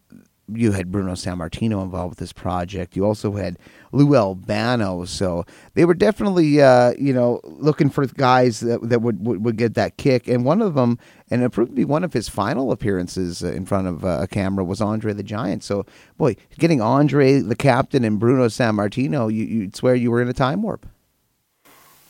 [0.52, 2.96] you had Bruno Sammartino involved with this project.
[2.96, 3.58] You also had
[3.92, 9.24] Lou Albano, so they were definitely uh, you know looking for guys that, that would,
[9.26, 10.28] would, would get that kick.
[10.28, 10.98] And one of them,
[11.30, 14.18] and it proved to be one of his final appearances uh, in front of uh,
[14.22, 15.62] a camera, was Andre the Giant.
[15.64, 20.28] So boy, getting Andre the Captain and Bruno Sammartino, you, you'd swear you were in
[20.28, 20.86] a time warp.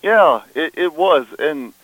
[0.02, 1.74] Yeah, it, it was, and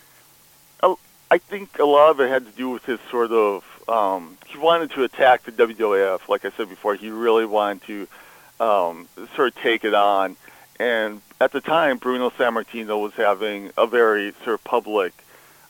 [1.34, 4.60] I think a lot of it had to do with his sort of um, he
[4.60, 6.28] wanted to attack the WWF.
[6.28, 10.36] Like I said before, he really wanted to um, sort of take it on.
[10.78, 15.12] And at the time, Bruno Sammartino was having a very sort of public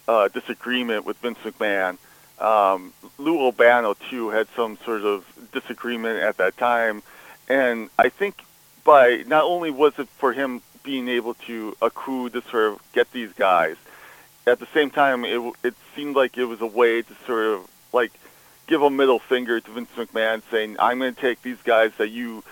[0.07, 1.97] uh, disagreement with Vince McMahon.
[2.38, 7.03] Um, Lou Albano too had some sort of disagreement at that time,
[7.49, 8.42] and I think
[8.83, 13.12] by not only was it for him being able to accrue to sort of get
[13.12, 13.77] these guys,
[14.47, 17.70] at the same time it it seemed like it was a way to sort of
[17.92, 18.12] like
[18.66, 22.09] give a middle finger to Vince McMahon, saying, "I'm going to take these guys that
[22.09, 22.42] you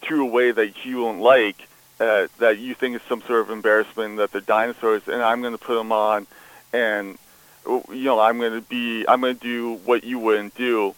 [0.00, 1.68] threw away that you don't like,
[2.00, 5.56] uh, that you think is some sort of embarrassment, that they're dinosaurs, and I'm going
[5.56, 6.26] to put them on,
[6.72, 7.18] and
[7.66, 10.94] you know, I'm going to be, I'm going to do what you wouldn't do."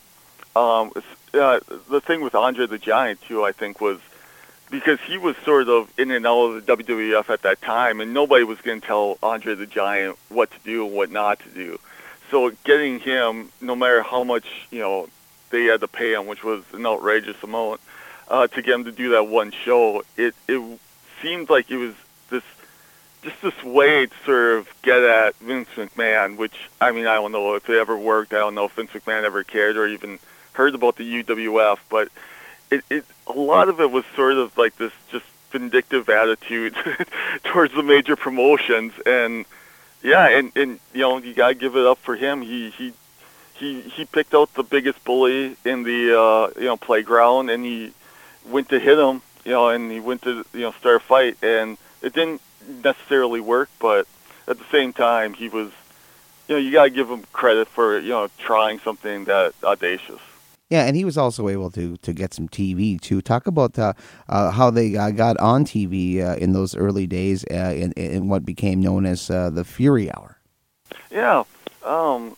[0.57, 0.93] Um,
[1.33, 1.61] uh,
[1.91, 3.99] the thing with Andre the Giant too, I think, was
[4.71, 8.15] because he was sort of in and out of the WWF at that time, and
[8.15, 11.49] nobody was going to tell Andre the Giant what to do and what not to
[11.51, 11.79] do
[12.31, 15.09] so getting him, no matter how much you know
[15.51, 17.81] they had to pay him, which was an outrageous amount,
[18.29, 20.79] uh, to get him to do that one show, it it
[21.23, 21.95] seemed like it was
[22.31, 22.43] this
[23.23, 26.37] just this way to sort of get at Vince McMahon.
[26.37, 28.33] Which I mean, I don't know if it ever worked.
[28.33, 30.19] I don't know if Vince McMahon ever cared or even
[30.53, 32.09] heard about the UWF, but
[32.71, 36.75] it, it a lot of it was sort of like this just vindictive attitude
[37.45, 39.45] towards the major promotions and
[40.05, 42.43] yeah, and and you know you gotta give it up for him.
[42.43, 42.93] He he
[43.55, 47.93] he he picked out the biggest bully in the uh, you know playground, and he
[48.47, 49.23] went to hit him.
[49.47, 52.43] You know, and he went to you know start a fight, and it didn't
[52.83, 54.07] necessarily work, but
[54.47, 55.73] at the same time, he was
[56.49, 60.21] you know you gotta give him credit for you know trying something that audacious.
[60.75, 63.23] Yeah, and he was also able to to get some TV too.
[63.23, 63.93] Talk about uh,
[64.29, 68.27] uh, how they uh, got on TV uh, in those early days uh, in, in
[68.29, 70.37] what became known as the Fury Hour.
[71.13, 71.45] Yeah,
[71.85, 72.37] um,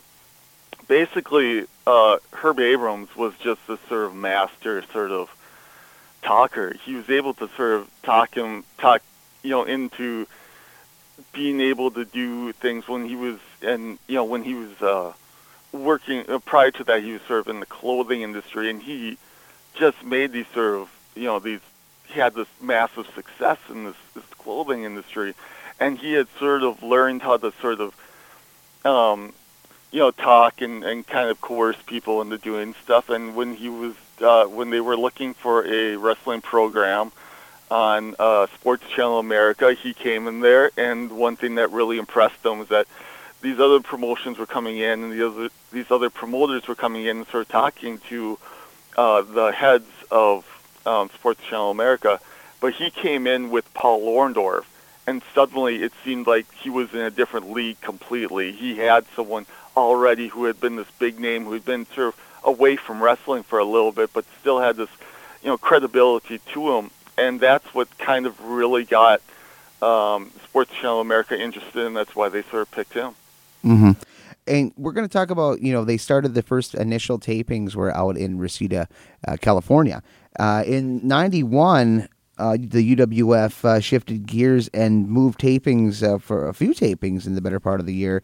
[0.86, 5.34] basically, Herb Abrams was just this sort of master sort of
[6.20, 6.74] talker.
[6.84, 9.00] He was able to sort of talk him talk
[9.42, 10.26] you know into
[11.32, 15.14] being able to do things when he was and you know when he was
[15.84, 19.18] working uh, prior to that he was sort of in the clothing industry and he
[19.74, 21.60] just made these sort of you know these
[22.08, 25.34] he had this massive success in this, this clothing industry.
[25.78, 27.94] And he had sort of learned how to sort of
[28.84, 29.32] um
[29.90, 33.10] you know talk and and kind of coerce people into doing stuff.
[33.10, 37.12] And when he was uh when they were looking for a wrestling program
[37.70, 40.70] on uh Sports Channel America he came in there.
[40.76, 42.86] And one thing that really impressed them was that
[43.42, 47.18] these other promotions were coming in, and the other, these other promoters were coming in
[47.18, 48.38] and sort of talking to
[48.96, 50.44] uh, the heads of
[50.86, 52.20] um, Sports Channel America.
[52.60, 54.64] But he came in with Paul Orndorff,
[55.06, 58.52] and suddenly it seemed like he was in a different league completely.
[58.52, 59.46] He had someone
[59.76, 63.42] already who had been this big name, who had been sort of away from wrestling
[63.42, 64.88] for a little bit, but still had this,
[65.42, 66.90] you know, credibility to him.
[67.18, 69.20] And that's what kind of really got
[69.82, 73.14] um, Sports Channel America interested, and that's why they sort of picked him.
[73.66, 73.92] Mm-hmm.
[74.48, 77.94] And we're going to talk about, you know, they started the first initial tapings were
[77.94, 78.88] out in Reseda,
[79.26, 80.02] uh, California.
[80.38, 86.54] Uh, in 91, uh, the UWF uh, shifted gears and moved tapings uh, for a
[86.54, 88.22] few tapings in the better part of the year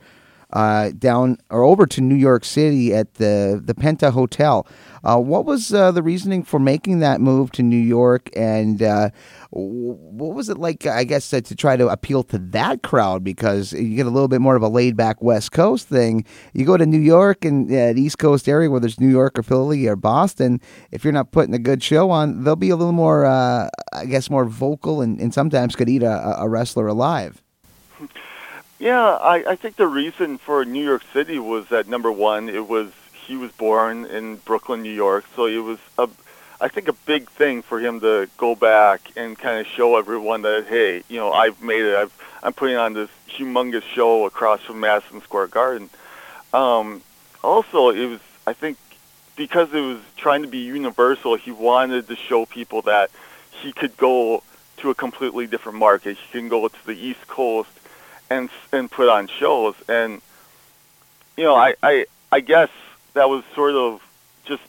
[0.52, 4.66] uh, down or over to New York City at the the Penta Hotel.
[5.04, 9.10] Uh, what was uh, the reasoning for making that move to New York, and uh,
[9.50, 10.86] what was it like?
[10.86, 14.40] I guess to try to appeal to that crowd because you get a little bit
[14.40, 16.24] more of a laid back West Coast thing.
[16.52, 19.38] You go to New York and uh, the East Coast area, whether it's New York
[19.38, 20.60] or Philly or Boston,
[20.90, 24.04] if you're not putting a good show on, they'll be a little more, uh, I
[24.06, 27.42] guess, more vocal and, and sometimes could eat a, a wrestler alive.
[28.82, 32.66] Yeah, I, I think the reason for New York City was that number one, it
[32.66, 36.08] was he was born in Brooklyn, New York, so it was a,
[36.60, 40.42] I think a big thing for him to go back and kind of show everyone
[40.42, 41.94] that hey, you know, I've made it.
[41.94, 45.88] I've I'm putting on this humongous show across from Madison Square Garden.
[46.52, 47.02] Um,
[47.44, 48.78] also, it was I think
[49.36, 53.12] because it was trying to be universal, he wanted to show people that
[53.52, 54.42] he could go
[54.78, 56.16] to a completely different market.
[56.16, 57.70] He can go to the East Coast
[58.32, 59.74] and and put on shows.
[59.88, 60.20] And
[61.36, 62.70] you know, I I I guess
[63.14, 64.02] that was sort of
[64.44, 64.62] just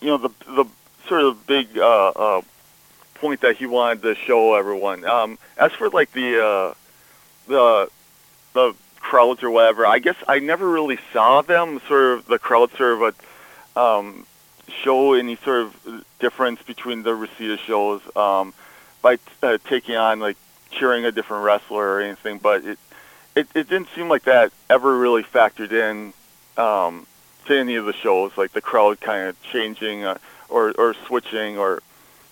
[0.00, 0.64] you know the the
[1.08, 2.42] sort of big uh, uh,
[3.14, 5.04] point that he wanted to show everyone.
[5.04, 6.74] Um, as for like the uh,
[7.46, 7.90] the
[8.54, 12.70] the crowds or whatever, I guess I never really saw them sort of the crowd
[12.72, 13.14] sort of
[13.76, 14.26] a, um,
[14.68, 18.54] show any sort of difference between the Reseda shows um,
[19.02, 20.36] by t- uh, taking on like
[20.72, 22.78] cheering a different wrestler or anything, but it
[23.34, 26.12] it, it didn't seem like that ever really factored in
[26.62, 27.06] um,
[27.46, 31.58] to any of the shows, like the crowd kind of changing uh, or or switching
[31.58, 31.82] or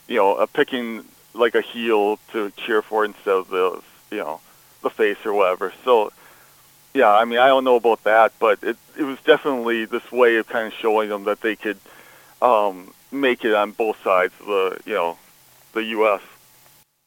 [0.09, 4.41] you know uh, picking like a heel to cheer for instead of the you know
[4.83, 5.73] the face or whatever.
[5.85, 6.13] So
[6.93, 10.37] yeah, I mean I don't know about that, but it it was definitely this way
[10.37, 11.79] of kind of showing them that they could
[12.43, 15.19] um, make it on both sides of the you know
[15.73, 16.23] the U.S.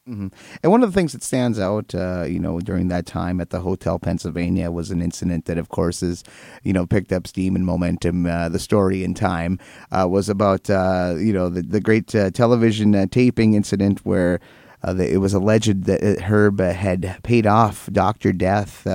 [0.08, 0.28] Mm-hmm.
[0.62, 3.48] And one of the things that stands out, uh, you know, during that time at
[3.48, 6.22] the Hotel Pennsylvania was an incident that, of course, is,
[6.62, 8.26] you know, picked up steam and momentum.
[8.26, 9.58] Uh, the story in time
[9.90, 14.40] uh, was about, uh, you know, the, the great uh, television uh, taping incident where
[14.82, 18.34] the, it was alleged that Herb had paid off Dr.
[18.34, 18.86] Death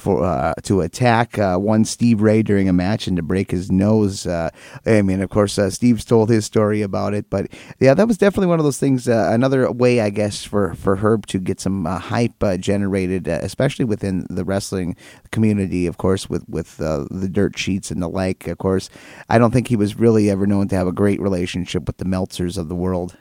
[0.00, 3.70] for uh, to attack uh, one Steve Ray during a match and to break his
[3.70, 4.26] nose.
[4.26, 4.50] Uh,
[4.86, 8.18] I mean, of course, uh, Steve's told his story about it, but yeah, that was
[8.18, 9.08] definitely one of those things.
[9.08, 13.84] Uh, another way, I guess, for for Herb to get some uh, hype generated, especially
[13.84, 14.96] within the wrestling
[15.30, 15.86] community.
[15.86, 18.48] Of course, with with the dirt sheets and the like.
[18.48, 18.90] Of course,
[19.28, 22.04] I don't think he was really ever known to have a great relationship with the
[22.04, 23.16] Meltzers of the world.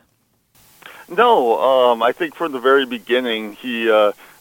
[1.09, 3.89] No, um, I think from the very beginning he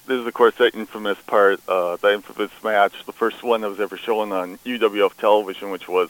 [0.08, 3.68] this is of course that infamous part, uh, that infamous match, the first one that
[3.68, 6.08] was ever shown on UWF television, which was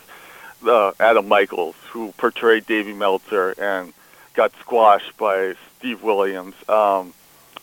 [0.67, 3.93] uh, Adam Michaels, who portrayed Davey Meltzer and
[4.35, 6.55] got squashed by Steve Williams.
[6.69, 7.13] Um,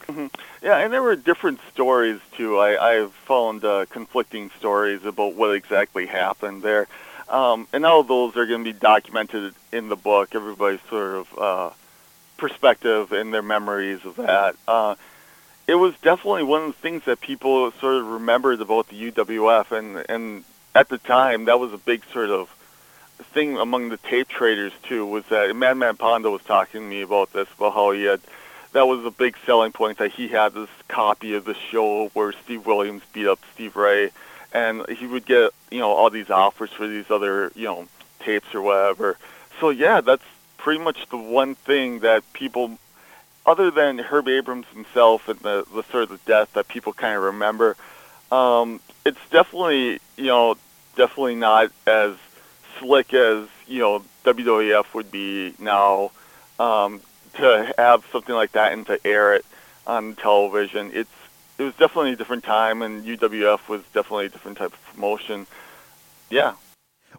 [0.07, 0.27] mm-hmm.
[0.61, 2.59] yeah, and there were different stories too.
[2.59, 6.87] I, I've found uh, conflicting stories about what exactly happened there.
[7.29, 10.35] Um, and all of those are going to be documented in the book.
[10.35, 11.69] Everybody's sort of uh,
[12.37, 14.55] perspective and their memories of that.
[14.67, 14.95] Uh,
[15.67, 19.71] it was definitely one of the things that people sort of remembered about the UWF,
[19.71, 22.49] and and at the time that was a big sort of
[23.33, 25.05] thing among the tape traders too.
[25.05, 28.21] Was that Madman Pondo was talking to me about this about how he had
[28.73, 32.33] that was a big selling point that he had this copy of the show where
[32.33, 34.11] Steve Williams beat up Steve Ray,
[34.53, 37.87] and he would get you know all these offers for these other you know
[38.19, 39.17] tapes or whatever.
[39.59, 40.25] So yeah, that's
[40.57, 42.77] pretty much the one thing that people
[43.45, 47.15] other than Herb Abrams himself and the, the sort of the death that people kind
[47.15, 47.75] of remember,
[48.31, 50.55] um, it's definitely you know
[50.95, 52.15] definitely not as
[52.79, 56.11] slick as you know WWF would be now
[56.59, 57.01] um,
[57.35, 59.45] to have something like that and to air it
[59.85, 60.91] on television.
[60.93, 61.09] It's
[61.57, 65.47] it was definitely a different time, and UWF was definitely a different type of promotion.
[66.29, 66.53] Yeah.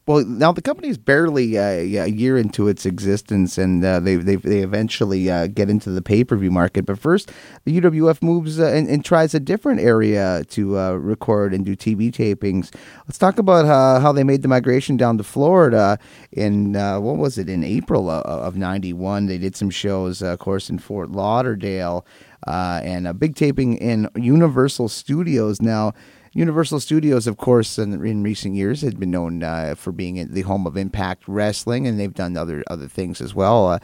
[0.07, 4.15] Well, now the company is barely uh, a year into its existence, and uh, they,
[4.15, 6.87] they they eventually uh, get into the pay per view market.
[6.87, 7.33] But first,
[7.65, 11.75] the UWF moves uh, and, and, tries a different area to uh, record and do
[11.75, 12.73] TV tapings.
[13.09, 15.99] Let's talk about how they made the migration down to Florida
[16.31, 19.27] in what was it in April of '91.
[19.27, 22.07] They did some shows, of course, in Fort Lauderdale,
[22.47, 25.61] and a big taping in Universal Studios.
[25.61, 25.95] Now.
[26.37, 30.43] Universal Studios, of course, in, in recent years had been known uh, for being the
[30.43, 33.79] home of Impact Wrestling, and they've done other other things as well uh,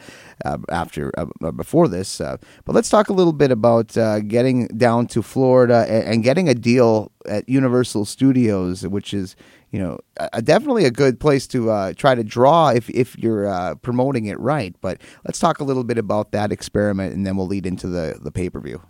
[0.45, 2.21] uh, after uh, before this.
[2.21, 6.23] Uh, but let's talk a little bit about uh, getting down to Florida and, and,
[6.23, 9.35] getting a deal at Universal Studios, which is
[9.73, 13.47] you know, uh, definitely a good place to uh, try to draw if if you're
[13.47, 14.75] uh, promoting it right.
[14.81, 18.19] But let's talk a little bit about that experiment, and then we'll lead into the
[18.21, 18.83] the pay per view.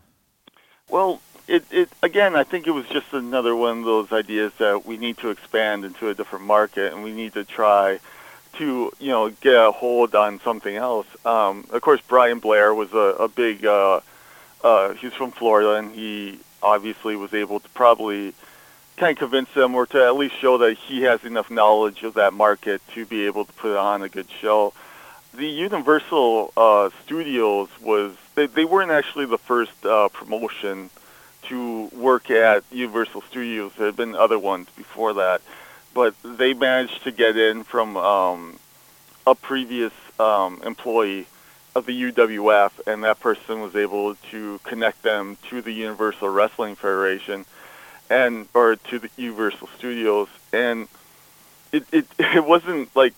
[0.90, 4.86] Well, it, it again, I think it was just another one of those ideas that
[4.86, 8.00] we need to expand into a different market, and we need to try
[8.54, 11.08] to you know get a hold on something else.
[11.26, 13.66] Um, of course, Brian Blair was a, a big.
[13.66, 14.02] Uh,
[14.64, 18.34] uh, he's from Florida, and he obviously was able to probably
[18.96, 22.14] kind of convince them or to at least show that he has enough knowledge of
[22.14, 24.74] that market to be able to put on a good show.
[25.34, 30.90] The Universal uh, Studios was they, they weren't actually the first uh, promotion
[31.48, 33.72] to work at Universal Studios.
[33.78, 35.42] There had been other ones before that,
[35.94, 38.60] but they managed to get in from um,
[39.26, 41.28] a previous um, employee
[41.76, 46.76] of the UWF, and that person was able to connect them to the Universal Wrestling
[46.76, 47.46] Federation
[48.10, 50.88] and or to the Universal Studios, and
[51.72, 53.14] it it it wasn't like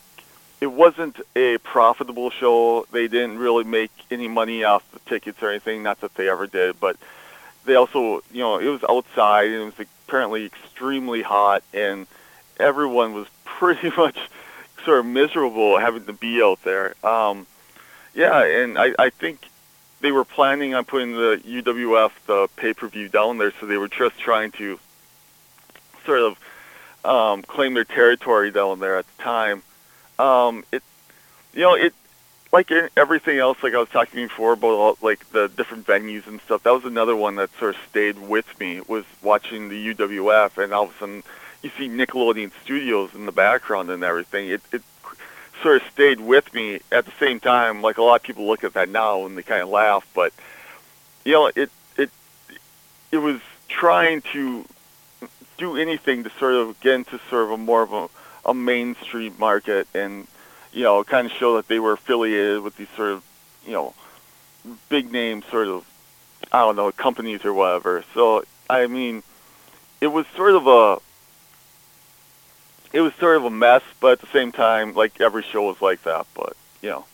[0.61, 2.85] it wasn't a profitable show.
[2.91, 5.83] They didn't really make any money off the tickets or anything.
[5.83, 6.97] Not that they ever did, but
[7.65, 12.07] they also, you know, it was outside and it was apparently extremely hot, and
[12.59, 14.17] everyone was pretty much
[14.83, 16.95] sort of miserable having to be out there.
[17.05, 17.47] Um,
[18.13, 19.39] yeah, and I, I think
[20.01, 23.77] they were planning on putting the UWF the pay per view down there, so they
[23.77, 24.79] were just trying to
[26.05, 26.37] sort of
[27.03, 29.63] um, claim their territory down there at the time.
[30.19, 30.83] Um, it,
[31.53, 31.93] you know, it
[32.55, 36.63] like everything else, like I was talking before about like the different venues and stuff.
[36.63, 40.71] That was another one that sort of stayed with me was watching the UWF, and
[40.73, 41.23] all of a sudden
[41.61, 44.47] you see Nickelodeon Studios in the background and everything.
[44.47, 44.83] It it
[45.61, 47.81] sort of stayed with me at the same time.
[47.81, 50.31] Like a lot of people look at that now and they kind of laugh, but
[51.25, 52.09] you know, it it
[53.11, 54.63] it was trying to
[55.57, 58.07] do anything to sort of get into sort of a more of a,
[58.45, 60.27] a mainstream market and
[60.75, 63.23] you know kind of show that they were affiliated with these sort of
[63.65, 63.95] you know
[64.89, 65.85] big name sort of
[66.51, 68.03] I don't know companies or whatever.
[68.13, 69.23] So I mean,
[70.01, 70.97] it was sort of a
[72.93, 75.81] it was sort of a mess, but at the same time, like every show was
[75.81, 76.27] like that.
[76.35, 77.05] But you know.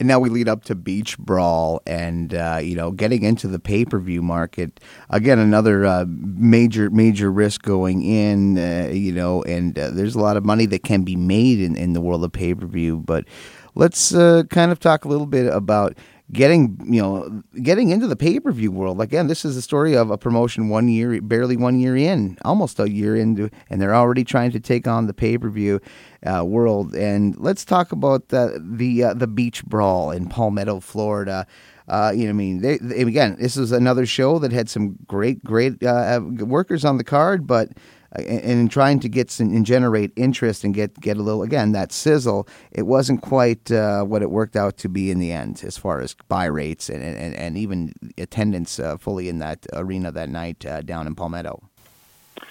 [0.00, 3.58] And now we lead up to Beach Brawl, and uh, you know, getting into the
[3.58, 4.78] pay per view market
[5.10, 8.58] again, another uh, major major risk going in.
[8.58, 11.76] Uh, you know, and uh, there's a lot of money that can be made in,
[11.76, 12.98] in the world of pay per view.
[12.98, 13.24] But
[13.74, 15.96] let's uh, kind of talk a little bit about
[16.32, 19.00] getting you know getting into the pay per view world.
[19.00, 22.78] Again, this is the story of a promotion one year, barely one year in, almost
[22.80, 25.80] a year into, and they're already trying to take on the pay per view
[26.24, 26.94] uh, world.
[26.94, 31.46] And let's talk about the the uh, the beach brawl in Palmetto, Florida.
[31.88, 34.98] Uh, you know, I mean, they, they, again, this is another show that had some
[35.06, 37.70] great, great uh, workers on the card, but
[38.12, 41.72] and in trying to get some, and generate interest and get get a little again
[41.72, 45.62] that sizzle, it wasn't quite uh, what it worked out to be in the end
[45.64, 50.10] as far as buy rates and and, and even attendance uh, fully in that arena
[50.10, 51.62] that night uh, down in Palmetto.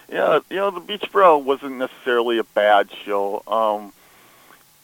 [0.10, 3.44] Yeah, you know the Beach Brawl wasn't necessarily a bad show.
[3.48, 3.94] Um,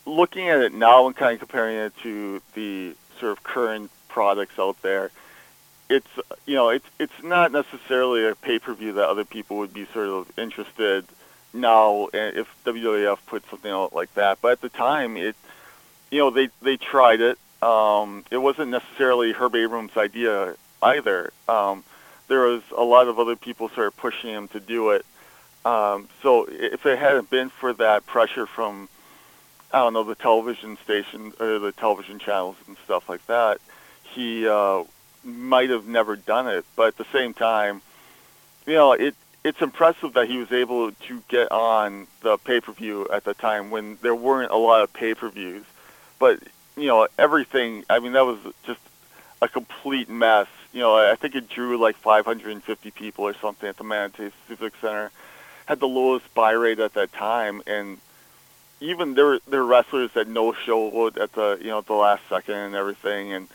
[0.06, 4.60] looking at it now and kind of comparing it to the sort of current products
[4.60, 5.12] out there,
[5.90, 6.08] it's
[6.46, 9.86] you know it's it's not necessarily a pay per view that other people would be
[9.94, 11.06] sort of interested
[11.54, 14.40] now if WWF put something out like that.
[14.42, 15.36] But at the time, it
[16.12, 17.38] you know they they tried it.
[17.62, 21.32] Um, it wasn't necessarily Herb Abrams' idea either.
[21.48, 21.84] Um,
[22.28, 25.06] there was a lot of other people sort of pushing him to do it.
[25.66, 28.90] Um, so if it hadn't been for that pressure from
[29.72, 33.60] I don't know the television stations or the television channels and stuff like that,
[34.04, 34.84] he uh,
[35.24, 37.82] might have never done it, but at the same time,
[38.66, 42.72] you know, it it's impressive that he was able to get on the pay per
[42.72, 45.66] view at the time when there weren't a lot of pay per views.
[46.20, 46.40] But
[46.76, 47.84] you know, everything.
[47.90, 48.80] I mean, that was just
[49.42, 50.48] a complete mess.
[50.72, 54.74] You know, I think it drew like 550 people or something at the Manatee Civic
[54.82, 55.12] Center.
[55.66, 57.98] Had the lowest buy rate at that time, and
[58.82, 62.24] even there there were wrestlers that no showed at the you know at the last
[62.28, 63.48] second and everything, and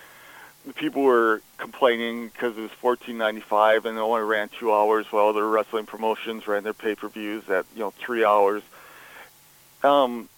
[0.74, 5.06] people were complaining because it was fourteen ninety five and it only ran two hours,
[5.10, 8.62] while other wrestling promotions ran their pay per views at you know three hours.
[9.82, 10.28] Um,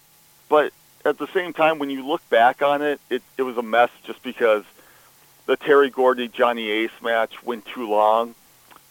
[0.49, 0.73] but
[1.05, 3.89] at the same time, when you look back on it, it it was a mess
[4.03, 4.63] just because
[5.45, 8.35] the Terry Gordy Johnny Ace match went too long,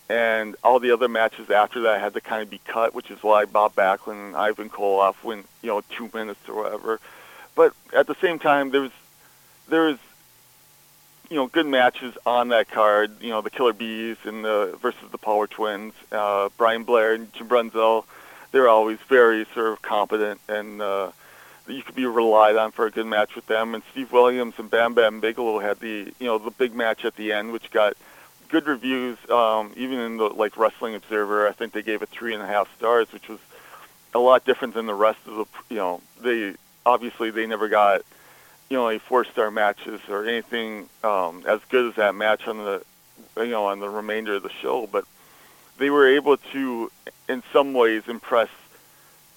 [0.09, 3.23] and all the other matches after that had to kind of be cut, which is
[3.23, 7.01] why Bob Backlund and Ivan Koloff went you know two minutes or whatever.
[7.55, 8.93] But at the same time, there was
[9.69, 9.99] there was
[11.31, 13.23] you know good matches on that card.
[13.23, 17.33] You know the Killer Bees and the versus the Power Twins, uh, Brian Blair and
[17.33, 18.05] Jim Brunzell.
[18.53, 21.13] they're always very sort of competent and uh,
[21.69, 23.75] you could be relied on for a good match with them.
[23.75, 27.17] And Steve Williams and Bam Bam Bigelow had the you know the big match at
[27.17, 27.95] the end, which got
[28.49, 29.19] good reviews.
[29.31, 32.47] Um, even in the like Wrestling Observer, I think they gave it three and a
[32.47, 33.39] half stars, which was
[34.13, 36.55] a lot different than the rest of the you know they
[36.85, 38.03] obviously they never got
[38.71, 42.83] you know, a four-star matches or anything um, as good as that match on the,
[43.37, 44.87] you know, on the remainder of the show.
[44.87, 45.05] But
[45.77, 46.91] they were able to,
[47.29, 48.49] in some ways, impress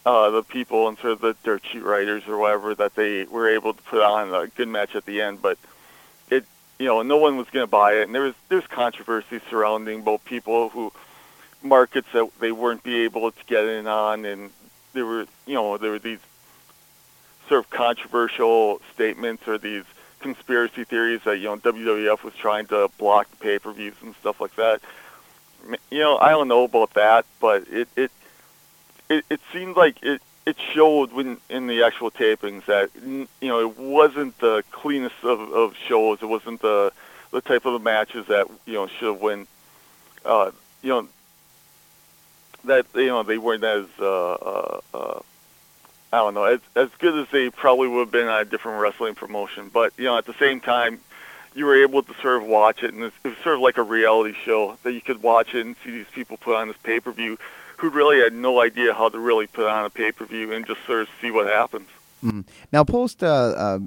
[0.06, 3.50] uh, the people and sort of the dirt sheet writers or whatever that they were
[3.50, 5.42] able to put on a good match at the end.
[5.42, 5.58] But
[6.30, 6.46] it,
[6.78, 10.04] you know, no one was going to buy it, and there was there's controversy surrounding
[10.04, 10.92] both people who
[11.64, 14.52] markets that they weren't be able to get in on, and
[14.94, 16.20] there were, you know, there were these
[17.48, 19.84] sort of controversial statements or these
[20.20, 24.82] conspiracy theories that you know WWF was trying to block pay-per-views and stuff like that.
[25.92, 28.12] You know, I don't know about that, but it it
[29.10, 33.60] it, it seemed like it it showed when in the actual tapings that you know
[33.60, 36.22] it wasn't the cleanest of, of shows.
[36.22, 36.92] It wasn't the
[37.32, 39.48] the type of the matches that you know should have won.
[40.26, 41.08] Uh, you know
[42.66, 45.20] that you know they weren't as uh, uh, uh,
[46.14, 48.80] I don't know, as as good as they probably would have been on a different
[48.80, 49.72] wrestling promotion.
[49.74, 51.00] But you know, at the same time,
[51.56, 53.84] you were able to sort of watch it, and it was sort of like a
[53.84, 57.00] reality show that you could watch it and see these people put on this pay
[57.00, 57.40] per view
[57.78, 60.68] who really had no idea how to really put on a pay per view and
[60.68, 61.90] just sort of see what happens.
[62.24, 62.46] Mm.
[62.72, 63.80] Now, post uh, uh,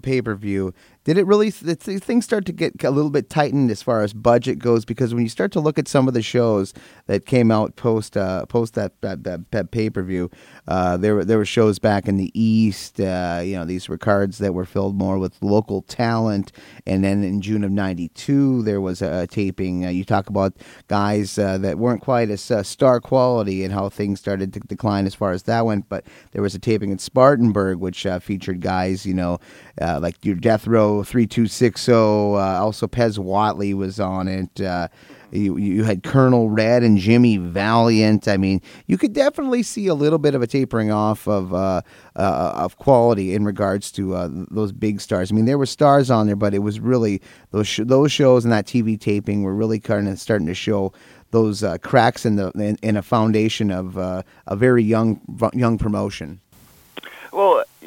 [0.00, 0.72] pay per view,
[1.04, 1.50] did it really?
[1.50, 4.86] Did things start to get a little bit tightened as far as budget goes?
[4.86, 6.72] Because when you start to look at some of the shows
[7.06, 10.30] that came out post uh, post that that, that, that pay per view,
[10.66, 12.98] uh, there were there were shows back in the East.
[13.00, 16.52] Uh, you know, these were cards that were filled more with local talent.
[16.86, 19.84] And then in June of '92, there was a, taping.
[19.84, 20.54] Uh, you talk about
[20.88, 25.04] guys uh, that weren't quite as uh, star quality and how things started to decline
[25.04, 25.90] as far as that went.
[25.90, 29.38] But there was a taping in Spartanburg which featured guys, you know,
[29.78, 31.92] like your Death Row 3260.
[31.92, 34.60] Uh, also, Pez Whatley was on it.
[34.60, 34.88] Uh,
[35.34, 38.28] you, you had Colonel Red and Jimmy Valiant.
[38.28, 41.82] I mean, you could definitely see a little bit of a tapering off of uh,
[42.16, 45.32] uh, of quality in regards to uh, those big stars.
[45.32, 47.20] I mean, there were stars on there, but it was really
[47.50, 50.92] those sh- those shows and that TV taping were really kind of starting to show
[51.32, 55.20] those uh, cracks in the in, in, a foundation of uh, a very young
[55.52, 56.40] young promotion.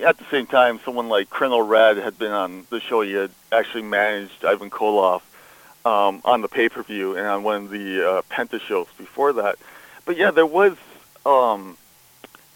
[0.04, 3.02] At the same time, someone like Colonel Red had been on the show.
[3.02, 5.22] He had actually managed Ivan Koloff
[5.86, 9.34] um, on the pay per view and on one of the uh, Penta shows before
[9.34, 9.58] that.
[10.06, 10.78] But yeah, there was
[11.26, 11.78] um,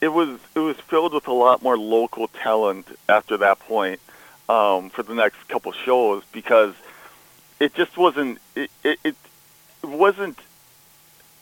[0.02, 4.00] it was it was filled with a lot more local talent after that point
[4.50, 6.74] um, for the next couple shows because
[7.60, 9.16] it just wasn't it, it, it
[9.84, 10.38] wasn't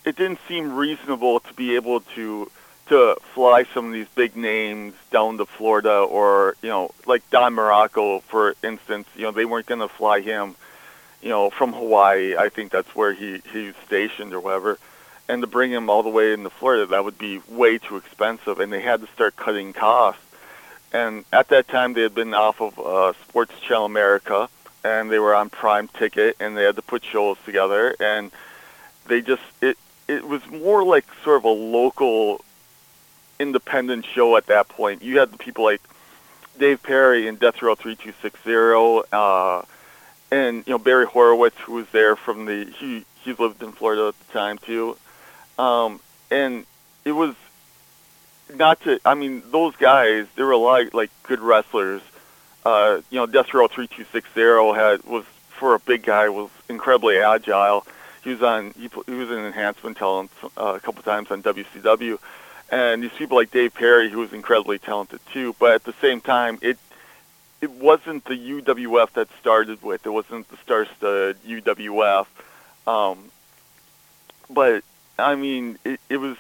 [0.06, 2.52] it didn't seem reasonable to be able to
[2.90, 7.56] to fly some of these big names down to Florida or, you know, like Don
[7.56, 10.56] Muraco, for instance, you know, they weren't going to fly him,
[11.22, 12.36] you know, from Hawaii.
[12.36, 14.78] I think that's where he, he's stationed or whatever.
[15.28, 18.60] And to bring him all the way into Florida, that would be way too expensive.
[18.60, 20.22] And they had to start cutting costs.
[20.92, 24.50] And at that time, they had been off of uh, Sports Channel America,
[24.84, 27.96] and they were on Prime Ticket, and they had to put shows together.
[28.00, 28.32] And
[29.06, 29.78] they just, it,
[30.08, 32.44] it was more like sort of a local
[33.40, 35.02] independent show at that point.
[35.02, 35.82] You had the people like
[36.58, 39.62] Dave Perry and Death Row 3260, uh,
[40.32, 44.10] and you know Barry Horowitz, who was there from the he he lived in Florida
[44.10, 44.98] at the time too,
[45.58, 46.66] um, and
[47.06, 47.36] it was
[48.54, 49.00] not to.
[49.06, 52.02] I mean, those guys they were a lot like good wrestlers.
[52.66, 57.88] Uh, you know, Death Row 3260 had was for a big guy was incredibly agile.
[58.24, 62.20] He was on he, he was an enhancement talent uh, a couple times on WCW
[62.72, 65.56] and these people like Dave Perry, who was incredibly talented too.
[65.60, 66.78] But at the same time, it
[67.62, 70.06] it wasn't the UWF that started with.
[70.06, 72.26] It wasn't the star-studded UWF.
[72.88, 73.32] Um,
[74.50, 74.84] but
[75.18, 76.38] I mean, it, it was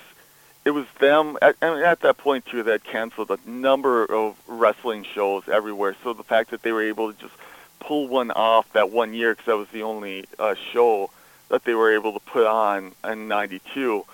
[0.65, 5.47] it was them at, at that point too that canceled a number of wrestling shows
[5.49, 5.95] everywhere.
[6.03, 7.33] So the fact that they were able to just
[7.79, 11.09] pull one off that one year because that was the only uh, show
[11.49, 14.13] that they were able to put on in '92 uh,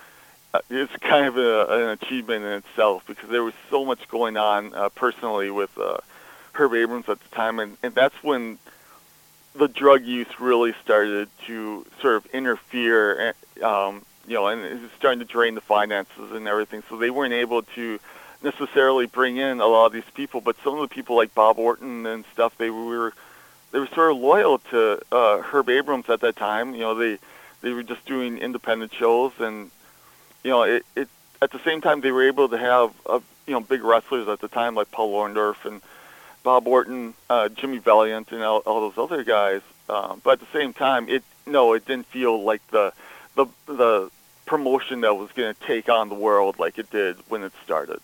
[0.70, 4.74] it's kind of a, an achievement in itself because there was so much going on
[4.74, 5.98] uh, personally with uh,
[6.52, 8.58] Herb Abrams at the time, and, and that's when
[9.54, 14.90] the drug use really started to sort of interfere, um, you know, and it was
[14.98, 16.82] starting to drain the finances and everything.
[16.88, 17.98] So they weren't able to
[18.42, 21.58] necessarily bring in a lot of these people, but some of the people like Bob
[21.58, 23.12] Orton and stuff, they were
[23.72, 26.74] they were sort of loyal to uh, Herb Abrams at that time.
[26.74, 27.18] You know, they
[27.62, 29.70] they were just doing independent shows and
[30.46, 31.08] you know, it, it
[31.42, 33.18] at the same time, they were able to have uh,
[33.48, 35.82] you know big wrestlers at the time like Paul Orndorff and
[36.44, 39.60] Bob Orton, uh, Jimmy Valiant, and all, all those other guys.
[39.88, 42.92] Um, but at the same time, it no, it didn't feel like the
[43.34, 44.10] the the
[44.44, 47.98] promotion that was going to take on the world like it did when it started.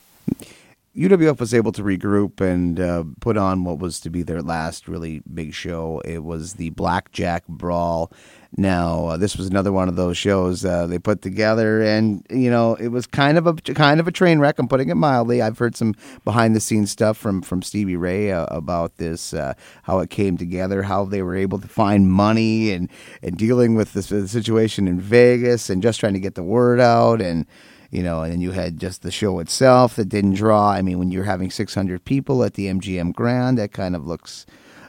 [0.97, 4.89] UWF was able to regroup and uh, put on what was to be their last
[4.89, 6.03] really big show.
[6.05, 8.13] It was the Blackjack Brawl.
[8.57, 12.51] Now, uh, this was another one of those shows uh, they put together, and you
[12.51, 14.59] know, it was kind of a kind of a train wreck.
[14.59, 15.41] I'm putting it mildly.
[15.41, 15.95] I've heard some
[16.25, 20.37] behind the scenes stuff from from Stevie Ray uh, about this, uh, how it came
[20.37, 22.91] together, how they were able to find money, and
[23.23, 26.79] and dealing with this, the situation in Vegas, and just trying to get the word
[26.79, 27.47] out, and
[27.93, 30.71] you know, and you had just the show itself that didn't draw.
[30.71, 34.47] I mean, when you're having 600 people at the MGM Grand, that kind of looks,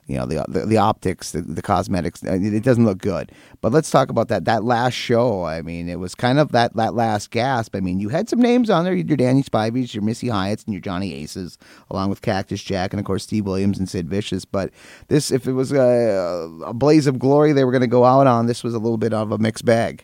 [0.08, 3.32] you know, the the, the optics, the, the cosmetics, uh, it doesn't look good.
[3.62, 5.46] But let's talk about that that last show.
[5.46, 7.76] I mean, it was kind of that that last gasp.
[7.76, 8.94] I mean, you had some names on there.
[8.94, 11.58] Your Danny Spivey's, your Missy Hyatts, and your Johnny Aces,
[11.90, 14.46] along with Cactus Jack, and of course Steve Williams and Sid Vicious.
[14.46, 14.72] But
[15.08, 18.28] this, if it was a, a blaze of glory, they were going to go out
[18.28, 18.48] on.
[18.48, 20.04] This was a little bit of a mixed bag.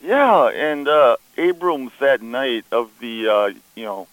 [0.00, 4.08] Yeah, and uh, Abrams that night of the uh, you know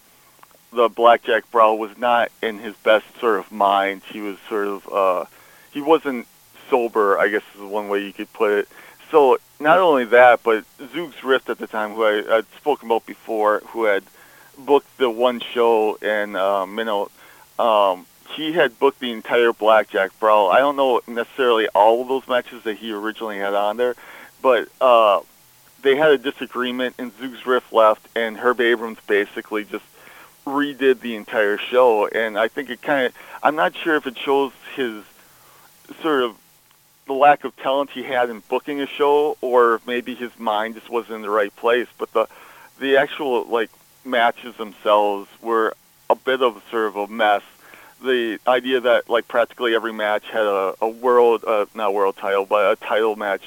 [0.72, 4.02] the blackjack brawl was not in his best sort of mind.
[4.10, 5.24] He was sort of uh,
[5.72, 6.26] he wasn't
[6.68, 8.68] sober, I guess is one way you could put it.
[9.10, 13.06] So not only that, but Zoogz Rift at the time, who I, I'd spoken about
[13.06, 14.04] before, who had
[14.56, 17.10] booked the one show in uh, Minot,
[17.58, 18.06] um,
[18.36, 20.50] he had booked the entire blackjack brawl.
[20.50, 23.96] I don't know necessarily all of those matches that he originally had on there,
[24.40, 25.20] but uh,
[25.82, 29.84] they had a disagreement, and Zoogz Rift left, and Herb Abrams basically just
[30.50, 32.06] redid the entire show.
[32.06, 35.04] And I think it kind of, I'm not sure if it shows his
[36.02, 36.36] sort of
[37.06, 40.88] the lack of talent he had in booking a show, or maybe his mind just
[40.88, 41.88] wasn't in the right place.
[41.98, 42.28] But the
[42.78, 43.70] the actual like
[44.04, 45.74] matches themselves were
[46.08, 47.42] a bit of sort of a mess.
[48.02, 52.46] The idea that like practically every match had a, a world, uh, not world title,
[52.46, 53.42] but a title match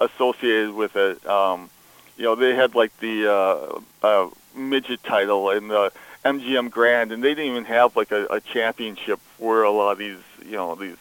[0.00, 1.24] associated with it.
[1.26, 1.68] Um,
[2.16, 5.92] you know, they had like the uh, uh, midget title and the
[6.24, 9.98] MGM Grand, and they didn't even have like a, a championship for a lot of
[9.98, 10.96] these, you know, these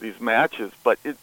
[0.00, 0.72] these matches.
[0.84, 1.16] But it,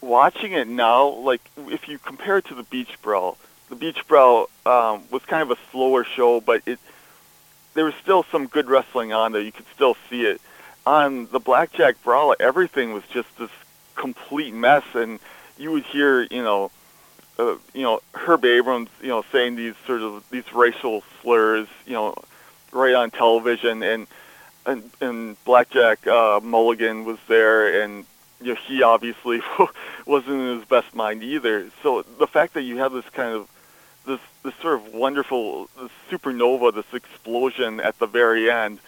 [0.00, 3.38] watching it now, like if you compare it to the Beach Brawl,
[3.70, 6.78] the Beach Brawl um, was kind of a slower show, but it
[7.74, 9.42] there was still some good wrestling on there.
[9.42, 10.40] You could still see it.
[10.86, 13.50] On the Blackjack Brawl, everything was just this
[13.94, 15.18] complete mess, and
[15.58, 16.70] you would hear, you know,
[17.38, 21.94] uh, you know, Herb Abrams, you know, saying these sort of these racial slurs, you
[21.94, 22.14] know,
[22.74, 24.06] right on television, and
[24.66, 28.04] and, and Blackjack uh, Mulligan was there, and
[28.40, 29.40] you know, he obviously
[30.06, 31.70] wasn't in his best mind either.
[31.82, 33.48] So the fact that you have this kind of
[34.06, 38.80] this this sort of wonderful this supernova, this explosion at the very end,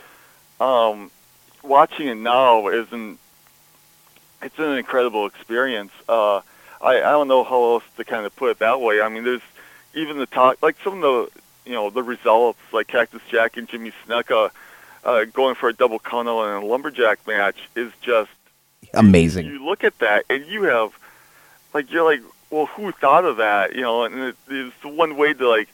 [0.61, 1.11] um,
[1.63, 3.19] watching it now isn't.
[4.43, 5.93] It's an incredible experience.
[6.07, 6.43] Uh,
[6.81, 9.01] I, I don't know how else to kind of put it that way.
[9.01, 9.41] I mean, there's
[9.95, 13.69] even the talk, like some of the, you know, the results, like Cactus Jack and
[13.69, 14.51] Jimmy Snuka
[15.05, 18.31] uh, going for a double countout in a lumberjack match is just
[18.95, 19.47] amazing.
[19.47, 20.97] You, you look at that and you have,
[21.75, 23.75] like, you're like, well, who thought of that?
[23.75, 25.69] You know, and it, it's one way to like,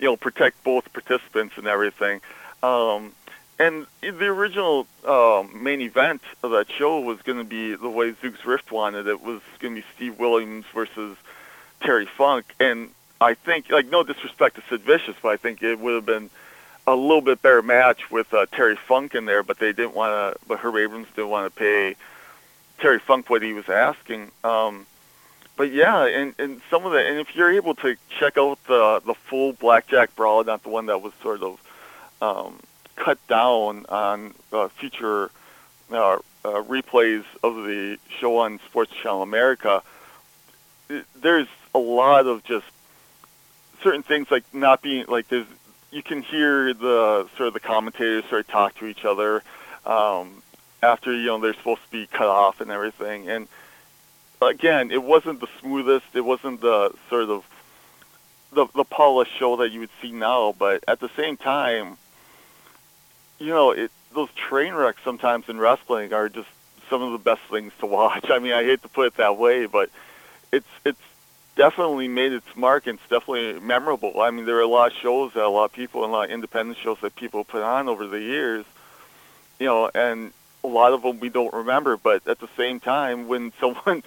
[0.00, 2.20] you know, protect both participants and everything.
[2.62, 3.12] Um,
[3.58, 8.12] and the original um, main event of that show was going to be the way
[8.12, 11.16] Zoogz Rift wanted it was going to be Steve Williams versus
[11.80, 12.90] Terry Funk, and
[13.24, 16.30] I think, like, no disrespect to Sid Vicious, but I think it would have been
[16.86, 20.12] a little bit better match with uh, Terry Funk in there, but they didn't want
[20.12, 20.46] to.
[20.46, 21.96] But Herb Abrams didn't want to pay
[22.78, 24.30] Terry Funk what he was asking.
[24.42, 24.86] Um,
[25.56, 29.00] but yeah, and and some of the and if you're able to check out the
[29.04, 31.60] the full Blackjack Brawl, not the one that was sort of
[32.20, 32.58] um,
[32.96, 35.30] cut down on uh, future
[35.90, 39.82] uh, uh, replays of the show on Sports Channel America,
[41.20, 42.66] there's a lot of just
[43.84, 45.46] certain things like not being like there's
[45.92, 49.44] you can hear the sort of the commentators sort of talk to each other
[49.86, 50.42] um,
[50.82, 53.46] after you know they're supposed to be cut off and everything and
[54.42, 57.44] again it wasn't the smoothest it wasn't the sort of
[58.52, 61.96] the the polished show that you would see now but at the same time
[63.38, 66.48] you know, it, those train wrecks sometimes in wrestling are just
[66.88, 68.26] some of the best things to watch.
[68.30, 69.90] I mean, I hate to put it that way, but
[70.52, 71.00] it's it's
[71.56, 74.20] definitely made its mark and it's definitely memorable.
[74.20, 76.16] I mean, there are a lot of shows that a lot of people and a
[76.16, 78.64] lot of independent shows that people put on over the years,
[79.58, 80.32] you know, and
[80.62, 81.96] a lot of them we don't remember.
[81.96, 84.02] But at the same time, when someone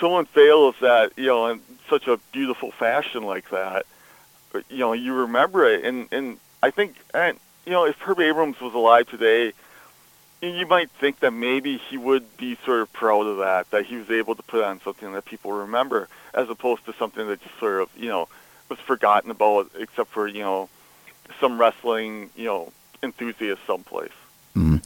[0.00, 3.86] someone fails that, you know in such a beautiful fashion like that,
[4.68, 8.60] you know you remember it, and and I think and you know if Herb Abrams
[8.60, 9.52] was alive today,
[10.40, 13.96] you might think that maybe he would be sort of proud of that, that he
[13.96, 17.58] was able to put on something that people remember, as opposed to something that just
[17.58, 18.28] sort of you know
[18.68, 20.68] was forgotten about, except for you know
[21.40, 22.72] some wrestling you know
[23.02, 24.12] enthusiast someplace.
[24.54, 24.82] Mm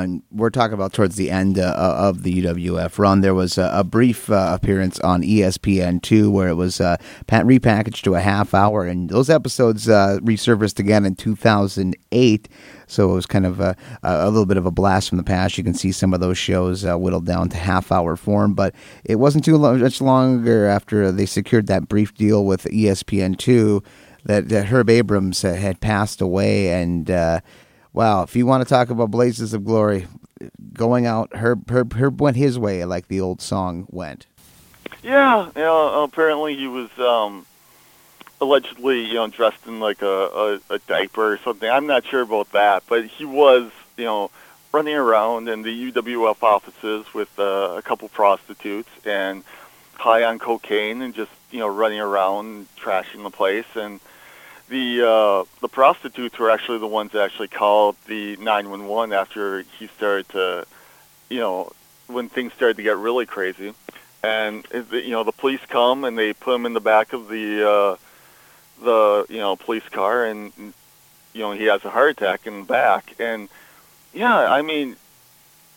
[0.00, 3.20] and we're talking about towards the end uh, of the UWF run.
[3.20, 6.96] There was a, a brief uh, appearance on ESPN2 where it was uh,
[7.28, 12.48] repackaged to a half hour, and those episodes uh, resurfaced again in 2008.
[12.86, 15.56] So it was kind of a, a, little bit of a blast from the past.
[15.56, 18.74] You can see some of those shows uh, whittled down to half hour form, but
[19.04, 23.84] it wasn't too long, much longer after they secured that brief deal with ESPN2
[24.24, 27.40] that, that Herb Abrams had passed away and uh,
[27.92, 30.06] wow, if you want to talk about blazes of glory,
[30.72, 34.26] going out, Herb, Herb, Herb went his way, like the old song went.
[35.02, 37.46] Yeah, you know, apparently he was um,
[38.40, 41.68] allegedly, you know, dressed in like a, a, a diaper or something.
[41.68, 44.30] I'm not sure about that, but he was, you know,
[44.72, 49.44] running around in the UWF offices with uh, a couple prostitutes and
[49.94, 54.00] high on cocaine and just, you know, running around trashing the place and
[54.68, 59.86] the uh, the prostitutes were actually the ones that actually called the 911 after he
[59.88, 60.66] started to,
[61.28, 61.72] you know,
[62.06, 63.74] when things started to get really crazy,
[64.22, 67.68] and you know the police come and they put him in the back of the
[67.68, 67.96] uh,
[68.82, 72.66] the you know police car and you know he has a heart attack in the
[72.66, 73.48] back and
[74.12, 74.96] yeah I mean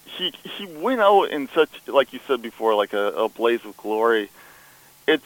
[0.06, 3.76] he he went out in such like you said before like a, a blaze of
[3.78, 4.30] glory.
[5.08, 5.26] It's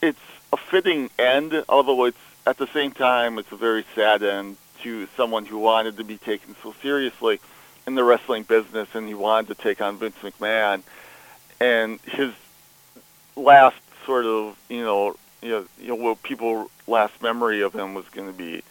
[0.00, 0.20] it's
[0.52, 2.18] a fitting end, although it's
[2.48, 6.16] at the same time, it's a very sad end to someone who wanted to be
[6.16, 7.40] taken so seriously
[7.86, 10.82] in the wrestling business, and he wanted to take on Vince McMahon.
[11.60, 12.32] And his
[13.36, 13.76] last
[14.06, 18.08] sort of, you know, you know, you know, what people last memory of him was
[18.08, 18.62] going to be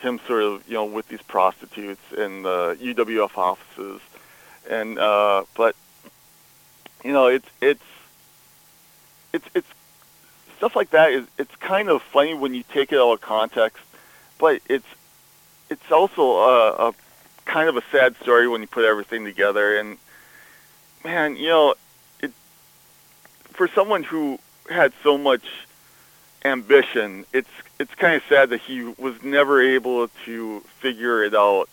[0.00, 4.02] him sort of, you know, with these prostitutes in the UWF offices,
[4.68, 5.74] and uh, but
[7.02, 7.84] you know, it's it's
[9.32, 9.68] it's it's
[10.60, 13.82] stuff like that is it's kind of funny when you take it out of context,
[14.38, 14.84] but it's
[15.70, 16.94] it's also a, a
[17.46, 19.78] kind of a sad story when you put everything together.
[19.78, 19.96] And
[21.02, 21.74] man, you know,
[22.20, 22.30] it
[23.44, 24.38] for someone who
[24.68, 25.44] had so much
[26.44, 27.48] ambition, it's
[27.78, 31.70] it's kind of sad that he was never able to figure it out.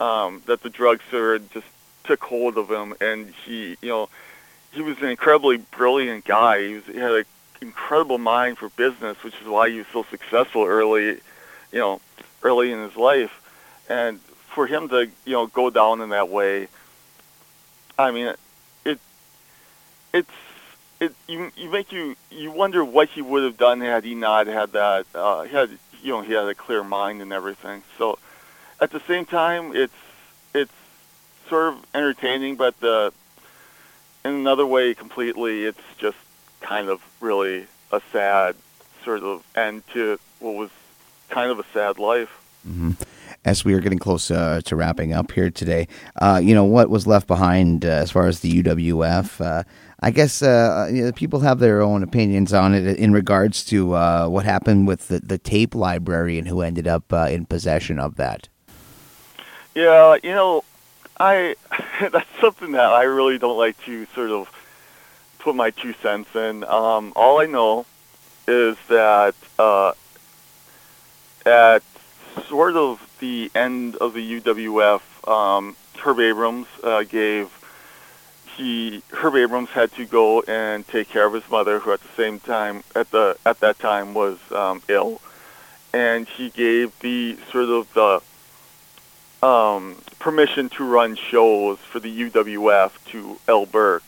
[0.00, 1.66] Um, that the drugs sort just
[2.04, 4.08] took hold of him, and he, you know,
[4.72, 6.66] he was an incredibly brilliant guy.
[6.66, 7.24] He, was, he had a
[7.60, 11.20] incredible mind for business, which is why he was so successful early,
[11.72, 12.00] you know,
[12.42, 13.32] early in his life.
[13.88, 16.68] And for him to, you know, go down in that way,
[17.98, 18.34] I mean,
[18.84, 18.98] it,
[20.12, 20.30] it's,
[21.00, 24.46] it, you, you make you, you wonder what he would have done had he not
[24.46, 25.70] had that, uh, had,
[26.02, 27.82] you know, he had a clear mind and everything.
[27.98, 28.18] So
[28.80, 29.92] at the same time, it's,
[30.54, 30.72] it's
[31.48, 33.12] sort of entertaining, but the,
[34.24, 36.18] in another way completely, it's just
[36.60, 38.56] kind of really a sad
[39.04, 40.70] sort of end to what was
[41.28, 42.40] kind of a sad life.
[42.66, 42.92] Mm-hmm.
[43.42, 45.88] As we are getting close uh, to wrapping up here today,
[46.20, 49.40] uh, you know what was left behind uh, as far as the UWF.
[49.40, 49.62] Uh,
[50.00, 53.94] I guess uh, you know, people have their own opinions on it in regards to
[53.94, 58.48] uh, what happened with the, the tape librarian who ended up in possession of that.
[59.74, 60.64] Yeah, you know,
[61.18, 61.56] I
[62.12, 64.48] that's something that I really don't like to sort of
[65.40, 66.64] put my two cents in.
[66.64, 67.86] Um, all I know
[68.46, 69.92] is that uh,
[71.44, 71.82] at
[72.48, 77.50] sort of the end of the UWF, um, Herb Abrams uh, gave
[78.56, 82.08] he Herb Abrams had to go and take care of his mother, who at the
[82.16, 85.20] same time at the at that time was um, ill,
[85.92, 92.92] and he gave the sort of the um, permission to run shows for the UWF
[93.06, 94.04] to El Burke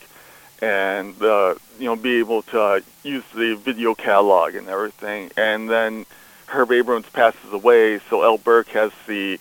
[0.63, 5.29] and uh, you know be able to uh, use the video catalog and everything.
[5.35, 6.05] And then
[6.47, 9.39] Herb Abrams passes away, so El Burke has the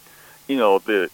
[0.49, 1.11] you know the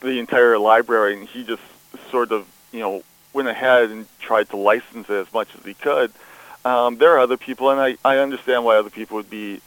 [0.00, 1.62] the entire library, and he just
[2.10, 3.02] sort of you know
[3.32, 6.12] went ahead and tried to license it as much as he could.
[6.66, 9.60] Um, there are other people, and I, I understand why other people would be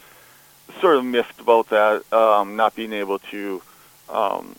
[0.81, 3.61] sort of miffed about that, um, not being able to,
[4.09, 4.55] um,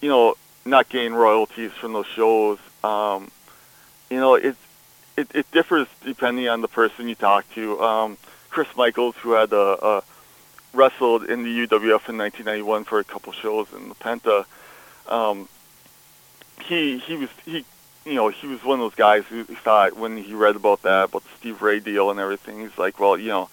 [0.00, 0.34] you know,
[0.64, 2.58] not gain royalties from those shows.
[2.84, 3.30] Um,
[4.10, 4.56] you know, it,
[5.16, 7.80] it it differs depending on the person you talk to.
[7.80, 8.18] Um,
[8.50, 10.00] Chris Michaels, who had uh, uh,
[10.74, 14.44] wrestled in the UWF in 1991 for a couple shows in the Penta,
[15.08, 15.48] um,
[16.62, 17.64] he he was he
[18.04, 21.04] you know he was one of those guys who thought when he read about that
[21.06, 23.48] about the Steve Ray deal and everything, he's like, well, you know,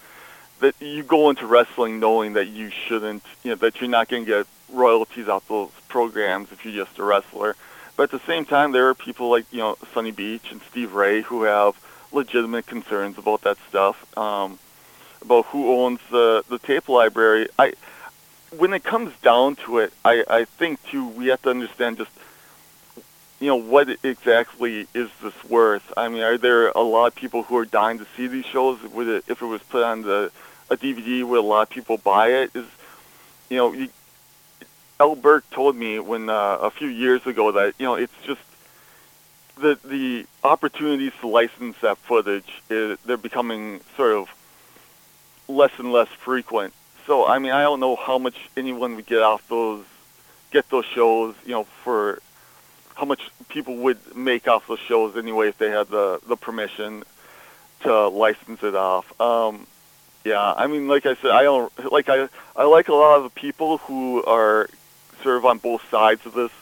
[0.60, 4.24] that you go into wrestling knowing that you shouldn't, you know, that you're not going
[4.24, 7.56] to get royalties off those programs if you're just a wrestler.
[7.98, 10.94] But at the same time, there are people like you know Sonny Beach and Steve
[10.94, 11.74] Ray who have
[12.12, 14.60] legitimate concerns about that stuff, um,
[15.20, 17.48] about who owns the the tape library.
[17.58, 17.72] I
[18.56, 22.12] when it comes down to it, I I think too we have to understand just
[23.40, 25.92] you know what exactly is this worth.
[25.96, 28.80] I mean, are there a lot of people who are dying to see these shows?
[28.80, 30.30] Would it if it was put on the
[30.70, 32.52] a DVD, would a lot of people buy it?
[32.54, 32.66] Is
[33.50, 33.88] you know, you,
[35.00, 35.14] L.
[35.14, 38.40] Burke told me when uh, a few years ago that you know it's just
[39.56, 44.28] the the opportunities to license that footage is, they're becoming sort of
[45.48, 46.72] less and less frequent.
[47.06, 49.84] So I mean I don't know how much anyone would get off those
[50.50, 52.20] get those shows you know for
[52.94, 57.04] how much people would make off those shows anyway if they had the the permission
[57.82, 59.20] to license it off.
[59.20, 59.66] Um,
[60.24, 63.22] yeah, I mean, like I said, I don't like I I like a lot of
[63.22, 64.68] the people who are
[65.22, 66.52] sort of on both sides of this,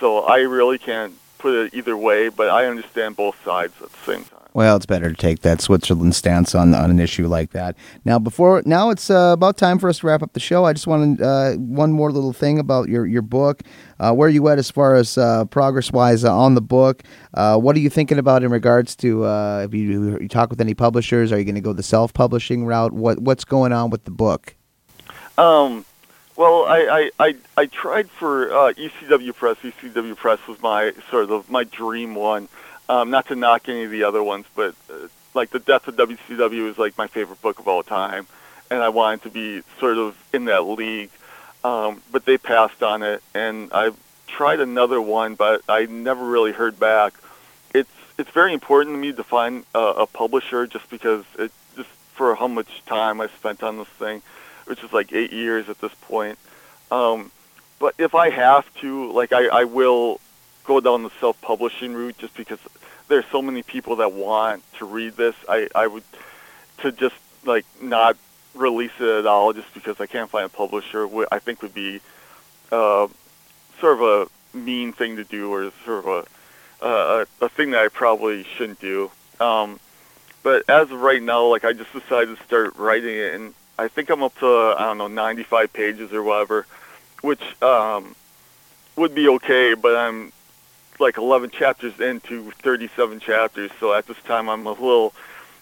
[0.00, 2.28] so I really can't put it either way.
[2.28, 4.44] But I understand both sides at the same time.
[4.54, 7.76] Well, it's better to take that Switzerland stance on on an issue like that.
[8.04, 10.64] Now, before now, it's uh, about time for us to wrap up the show.
[10.64, 13.62] I just wanted uh, one more little thing about your your book.
[13.98, 17.02] Uh, where are you at as far as uh, progress wise uh, on the book?
[17.34, 19.24] Uh, what are you thinking about in regards to
[19.64, 21.32] if you, you talk with any publishers?
[21.32, 22.92] Are you going to go the self publishing route?
[22.92, 24.54] What what's going on with the book?
[25.36, 25.84] Um,
[26.36, 29.56] well, I, I, I, I tried for uh, ECW Press.
[29.58, 32.48] ECW Press was my sort of my dream one.
[32.88, 35.96] Um, not to knock any of the other ones, but uh, like the Death of
[35.96, 38.26] WCW is like my favorite book of all time,
[38.70, 41.10] and I wanted to be sort of in that league.
[41.62, 43.92] Um, but they passed on it, and I
[44.26, 47.14] tried another one, but I never really heard back.
[47.72, 51.88] It's it's very important to me to find a, a publisher, just because it just
[52.14, 54.20] for how much time I spent on this thing
[54.66, 56.38] which is like eight years at this point.
[56.90, 57.30] Um,
[57.78, 60.20] but if I have to, like, I, I will
[60.64, 62.58] go down the self-publishing route just because
[63.08, 65.34] there's so many people that want to read this.
[65.48, 66.04] I, I would
[66.78, 68.16] to just like not
[68.54, 71.08] release it at all just because I can't find a publisher.
[71.30, 72.00] I think would be
[72.72, 73.08] uh,
[73.80, 77.84] sort of a mean thing to do or sort of a uh, a thing that
[77.84, 79.10] I probably shouldn't do.
[79.40, 79.80] Um,
[80.42, 83.88] but as of right now, like I just decided to start writing it, and I
[83.88, 86.66] think I'm up to I don't know 95 pages or whatever,
[87.22, 88.14] which um,
[88.96, 89.74] would be okay.
[89.74, 90.32] But I'm
[91.00, 95.12] like 11 chapters into 37 chapters, so at this time I'm a little.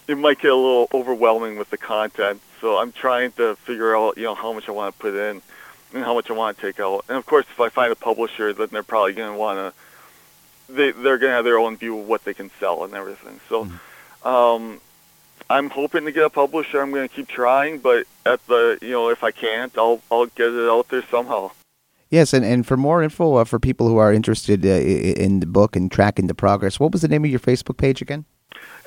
[0.05, 4.17] It might get a little overwhelming with the content, so I'm trying to figure out
[4.17, 5.41] you know how much I want to put in
[5.93, 7.05] and how much I want to take out.
[7.07, 10.73] And of course, if I find a publisher, then they're probably going to want to.
[10.73, 13.39] They they're going to have their own view of what they can sell and everything.
[13.49, 13.65] So.
[13.65, 13.77] Mm-hmm.
[14.25, 14.79] Um,
[15.53, 16.81] I'm hoping to get a publisher.
[16.81, 20.25] I'm going to keep trying, but at the you know if I can't, I'll I'll
[20.25, 21.51] get it out there somehow.
[22.09, 25.45] Yes, and, and for more info uh, for people who are interested uh, in the
[25.45, 28.25] book and tracking the progress, what was the name of your Facebook page again?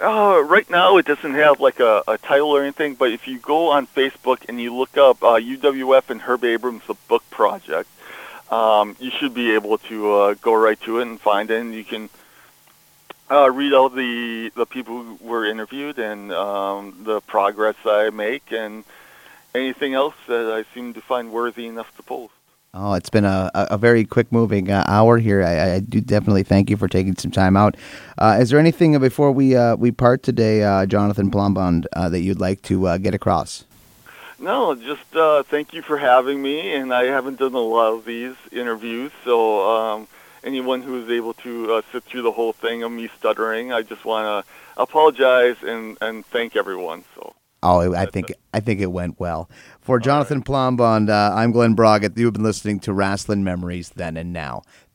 [0.03, 3.39] Uh, right now, it doesn't have like a, a title or anything, but if you
[3.39, 7.89] go on Facebook and you look up uh, UWF and Herb Abrams, the book project,
[8.51, 11.75] um, you should be able to uh, go right to it and find it, and
[11.75, 12.09] you can
[13.31, 18.53] uh, read all the the people who were interviewed and um, the progress I make
[18.53, 18.85] and
[19.55, 22.33] anything else that I seem to find worthy enough to post.
[22.79, 25.43] Oh, it's been a, a very quick moving uh, hour here.
[25.43, 27.75] I, I, do definitely thank you for taking some time out.
[28.19, 32.21] Uh, is there anything before we uh, we part today, uh, Jonathan Plombon, uh, that
[32.21, 33.65] you'd like to uh, get across?
[34.39, 35.01] No, just
[35.49, 36.75] thank you for having me.
[36.75, 40.09] And I haven't done a lot of these interviews, so um,
[40.47, 43.73] anyone who was able to uh, sit through the whole thing of me stuttering.
[43.73, 47.05] I just want to apologize and, and thank everyone.
[47.15, 47.35] So.
[47.63, 49.51] Oh, I think I think it went well.
[49.81, 50.47] For Jonathan right.
[50.47, 52.17] Plombon, uh, I'm Glen Braget.
[52.17, 54.63] You've been listening to Rasslin' Memories Then and Now.